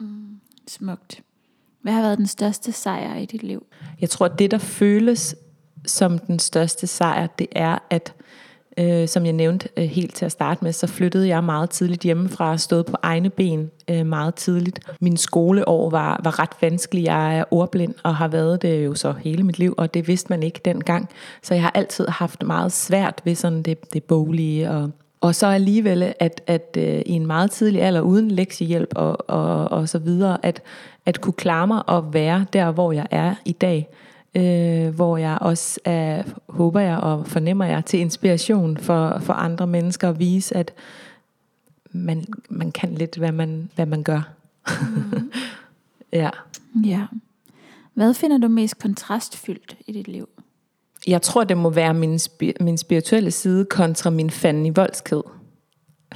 [0.00, 1.22] Mm, smukt.
[1.82, 3.66] Hvad har været den største sejr i dit liv?
[4.00, 5.36] Jeg tror, at det, der føles
[5.86, 8.14] som den største sejr, det er, at
[8.78, 12.02] øh, som jeg nævnte øh, helt til at starte med, så flyttede jeg meget tidligt
[12.02, 14.80] hjemmefra og stod på egne ben øh, meget tidligt.
[15.00, 17.04] Min skoleår var, var ret vanskelig.
[17.04, 20.26] Jeg er ordblind og har været det jo så hele mit liv, og det vidste
[20.30, 21.08] man ikke dengang.
[21.42, 25.46] Så jeg har altid haft meget svært ved sådan det, det boglige og og så
[25.46, 29.98] alligevel, at, at øh, i en meget tidlig alder, uden lektiehjælp og, og, og så
[29.98, 30.62] videre, at,
[31.06, 33.88] at kunne klare mig og være der, hvor jeg er i dag
[34.34, 39.66] øh, hvor jeg også er, håber jeg og fornemmer jeg til inspiration for, for andre
[39.66, 40.74] mennesker at vise, at
[41.90, 44.28] man, man kan lidt, hvad man, hvad man gør.
[44.68, 45.32] Mm.
[46.12, 46.30] ja.
[46.84, 47.06] Ja.
[47.94, 50.28] Hvad finder du mest kontrastfyldt i dit liv?
[51.06, 52.20] Jeg tror, det må være min,
[52.60, 55.20] min spirituelle side kontra min fanden i voldsked.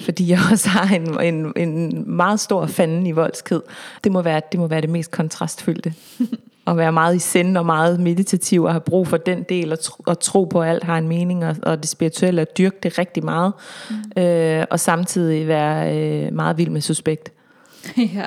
[0.01, 3.61] Fordi jeg også har en, en, en meget stor fanden i voldsked.
[4.05, 5.95] Det må være det, må være det mest kontrastfyldte.
[6.67, 9.81] at være meget i sind og meget meditativ og have brug for den del og,
[9.81, 12.77] tro, og tro på, at alt har en mening og, og det spirituelle og dyrke
[12.83, 13.53] det rigtig meget.
[13.91, 14.23] Mm.
[14.23, 17.33] Øh, og samtidig være øh, meget vild med suspekt.
[17.97, 18.05] ja,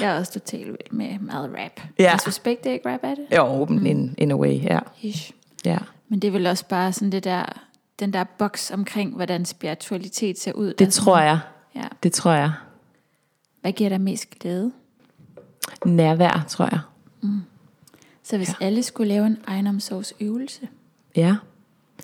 [0.00, 1.80] jeg er også totalt vild med meget rap.
[1.98, 2.12] Ja.
[2.12, 3.36] Er suspekt det ikke rap, er det?
[3.36, 3.86] Jo, mm.
[3.86, 4.78] in, in a way, ja.
[5.02, 5.32] Ish.
[5.64, 5.78] ja.
[6.08, 7.44] Men det er vel også bare sådan det der,
[8.00, 10.74] den der boks omkring, hvordan spiritualitet ser ud.
[10.74, 11.38] Det tror jeg.
[11.74, 11.84] Ja.
[12.02, 12.52] Det tror jeg.
[13.60, 14.72] Hvad giver dig mest glæde?
[15.84, 16.80] Nærvær, tror jeg.
[17.22, 17.40] Mm.
[18.22, 18.66] Så hvis ja.
[18.66, 20.68] alle skulle lave en egenomsorgsøvelse,
[21.16, 21.36] ja.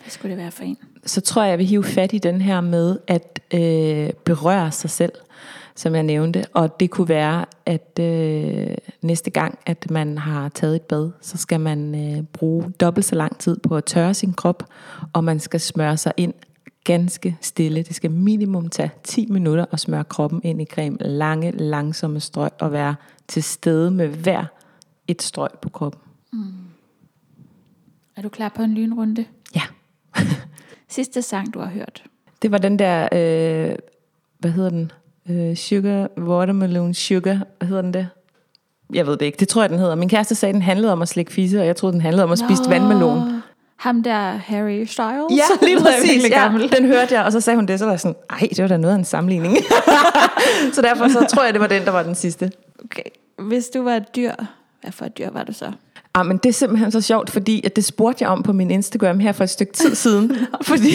[0.01, 0.77] hvad skulle det være for en?
[1.05, 4.89] Så tror jeg, jeg vil hive fat i den her med at øh, berøre sig
[4.89, 5.11] selv,
[5.75, 6.45] som jeg nævnte.
[6.53, 11.37] Og det kunne være, at øh, næste gang, at man har taget et bad, så
[11.37, 14.63] skal man øh, bruge dobbelt så lang tid på at tørre sin krop,
[15.13, 16.33] og man skal smøre sig ind
[16.83, 17.83] ganske stille.
[17.83, 20.97] Det skal minimum tage 10 minutter at smøre kroppen ind i creme.
[20.99, 22.95] Lange, langsomme strøg og være
[23.27, 24.45] til stede med hver
[25.07, 26.01] et strøg på kroppen.
[26.33, 26.53] Mm.
[28.15, 29.25] Er du klar på en lynrunde?
[29.55, 29.61] Ja.
[30.89, 32.03] Sidste sang, du har hørt?
[32.41, 33.75] Det var den der, øh,
[34.39, 34.91] hvad hedder den?
[35.29, 38.07] Øh, sugar, Watermelon Sugar, hvad hedder den det?
[38.93, 39.95] Jeg ved det ikke, det tror jeg, den hedder.
[39.95, 42.31] Min kæreste sagde, den handlede om at slikke fisse, og jeg troede, den handlede om
[42.31, 43.41] at spise vandmelon.
[43.75, 45.31] Ham der Harry Styles?
[45.31, 46.29] Ja, lige præcis.
[46.29, 48.61] Ja, den hørte jeg, og så sagde hun det, så var jeg sådan, ej, det
[48.61, 49.57] var da noget af en sammenligning.
[50.73, 52.51] så derfor så tror jeg, det var den, der var den sidste.
[52.83, 53.03] Okay.
[53.39, 54.31] Hvis du var et dyr,
[54.87, 55.71] hvad for et dyr var du så?
[56.13, 58.71] Ah, men det er simpelthen så sjovt, fordi at det spurgte jeg om på min
[58.71, 60.37] Instagram her for et stykke tid siden.
[60.61, 60.93] fordi,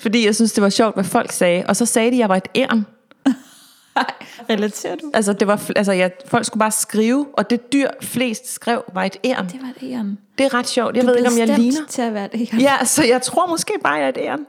[0.00, 1.64] fordi jeg synes, det var sjovt, hvad folk sagde.
[1.68, 2.86] Og så sagde de, at jeg var et æren.
[4.50, 5.10] Relaterer du?
[5.14, 9.04] Altså, det var, altså jeg, folk skulle bare skrive, og det dyr flest skrev var
[9.04, 9.46] et æren.
[9.46, 10.18] Det var et æren.
[10.38, 10.96] Det er ret sjovt.
[10.96, 11.86] Jeg du ved ikke, om jeg ligner.
[11.88, 12.60] til at være et æren.
[12.60, 14.46] Ja, så jeg tror måske bare, jeg er et æren.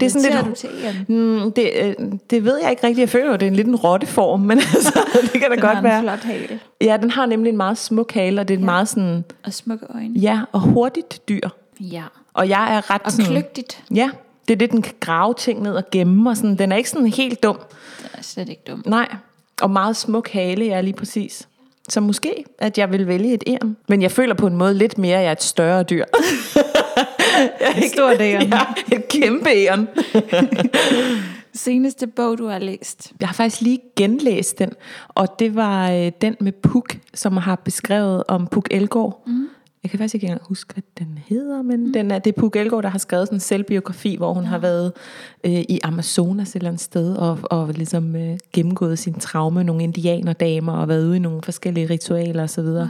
[0.00, 1.94] Det er sådan lidt, du til mm, det, øh,
[2.30, 3.00] det ved jeg ikke rigtigt.
[3.00, 5.60] Jeg føler jo, det er en lidt en rotteform, men altså, det kan da den
[5.60, 5.98] godt være.
[5.98, 6.60] Den har en flot hale.
[6.80, 8.64] Ja, den har nemlig en meget smuk hale, og det er ja.
[8.64, 9.24] meget sådan...
[9.44, 10.18] Og smukke øjne.
[10.18, 11.48] Ja, og hurtigt dyr.
[11.80, 12.02] Ja.
[12.34, 13.30] Og jeg er ret og sådan...
[13.30, 13.84] kløgtigt.
[13.94, 14.10] Ja,
[14.48, 16.56] det er det, den kan grave ting ned og gemme, og sådan.
[16.56, 17.56] Den er ikke sådan helt dum.
[17.98, 18.82] Den er slet ikke dum.
[18.86, 19.08] Nej,
[19.62, 21.48] og meget smuk hale, ja, lige præcis.
[21.88, 23.76] Så måske, at jeg vil vælge et æren.
[23.88, 26.04] Men jeg føler på en måde lidt mere, at jeg er et større dyr.
[27.76, 28.48] et stort æren.
[28.52, 29.88] Ja, et kæmpe æren.
[31.54, 33.12] Seneste bog, du har læst?
[33.20, 34.72] Jeg har faktisk lige genlæst den,
[35.08, 39.22] og det var øh, den med Puk, som har beskrevet om Puk Elgård.
[39.26, 39.48] Mm.
[39.82, 41.92] Jeg kan faktisk ikke engang huske, hvad den hedder, men mm.
[41.92, 44.48] den er, det er Puk Elgård, der har skrevet sådan en selvbiografi, hvor hun ja.
[44.48, 44.92] har været
[45.44, 49.82] øh, i Amazonas et eller andet sted, og, og ligesom øh, gennemgået sin traume nogle
[49.82, 52.86] indianerdamer, og været ude i nogle forskellige ritualer osv., wow.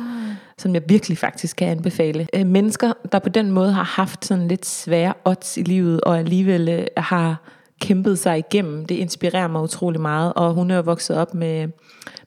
[0.59, 2.27] Som jeg virkelig faktisk kan anbefale.
[2.35, 6.19] Øh, mennesker, der på den måde har haft sådan lidt svære odds i livet, og
[6.19, 7.43] alligevel øh, har
[7.81, 11.69] kæmpet sig igennem, det inspirerer mig utrolig meget, og hun er jo vokset op med,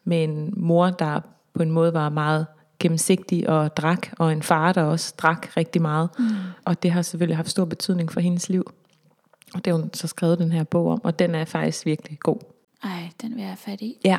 [0.03, 1.19] med en mor, der
[1.53, 2.45] på en måde var meget
[2.79, 6.09] gennemsigtig og drak, og en far, der også drak rigtig meget.
[6.19, 6.25] Mm.
[6.65, 8.71] Og det har selvfølgelig haft stor betydning for hendes liv.
[9.53, 12.19] Og det har hun så skrevet den her bog om, og den er faktisk virkelig
[12.19, 12.39] god.
[12.83, 13.97] Ej, den vil jeg have fat i.
[14.05, 14.17] Ja,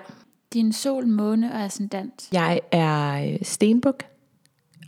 [0.55, 2.29] Din sol, måne og ascendant.
[2.33, 4.03] jeg er øh, stenbuk,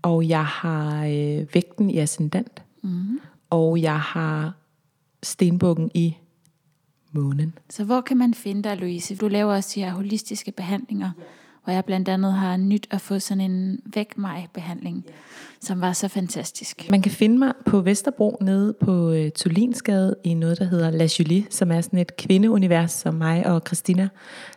[0.02, 3.20] og jeg har øh, vægten i ascendant, Mm.
[3.50, 4.52] og jeg har
[5.22, 6.16] stenbukken i
[7.12, 7.54] månen.
[7.70, 9.16] Så hvor kan man finde dig, Louise?
[9.16, 11.10] Du laver også de her holistiske behandlinger,
[11.64, 15.04] hvor jeg blandt andet har nyt at få sådan en væk mig behandling,
[15.60, 16.86] som var så fantastisk.
[16.90, 21.08] Man kan finde mig på Vesterbro nede på øh, Tulinsgade i noget, der hedder La
[21.18, 24.08] Julie, som er sådan et kvindeunivers, som mig og Christina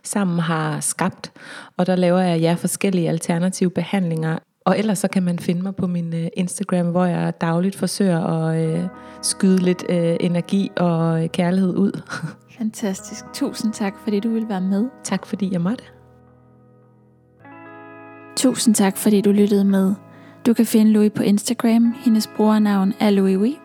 [0.04, 1.32] sammen har skabt.
[1.78, 4.38] Og der laver jeg ja, forskellige alternative behandlinger.
[4.66, 8.20] Og ellers så kan man finde mig på min øh, Instagram, hvor jeg dagligt forsøger
[8.20, 8.84] at øh,
[9.22, 12.02] skyde lidt øh, energi og øh, kærlighed ud.
[12.58, 13.26] Fantastisk.
[13.34, 14.90] Tusind tak, fordi du ville være med.
[15.04, 16.03] tak fordi jeg måtte.
[18.36, 19.94] Tusind tak, fordi du lyttede med.
[20.46, 21.94] Du kan finde Louis på Instagram.
[22.06, 23.56] Hendes brugernavn er Louis Wee.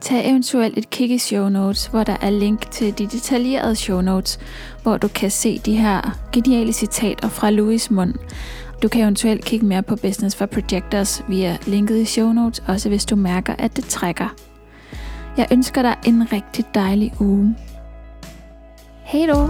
[0.00, 4.00] Tag eventuelt et kig i show notes, hvor der er link til de detaljerede show
[4.00, 4.38] notes,
[4.82, 8.14] hvor du kan se de her geniale citater fra Louis mund.
[8.82, 12.88] Du kan eventuelt kigge mere på Business for Projectors via linket i show notes, også
[12.88, 14.34] hvis du mærker, at det trækker.
[15.36, 17.56] Jeg ønsker dig en rigtig dejlig uge.
[19.04, 19.48] Hej då!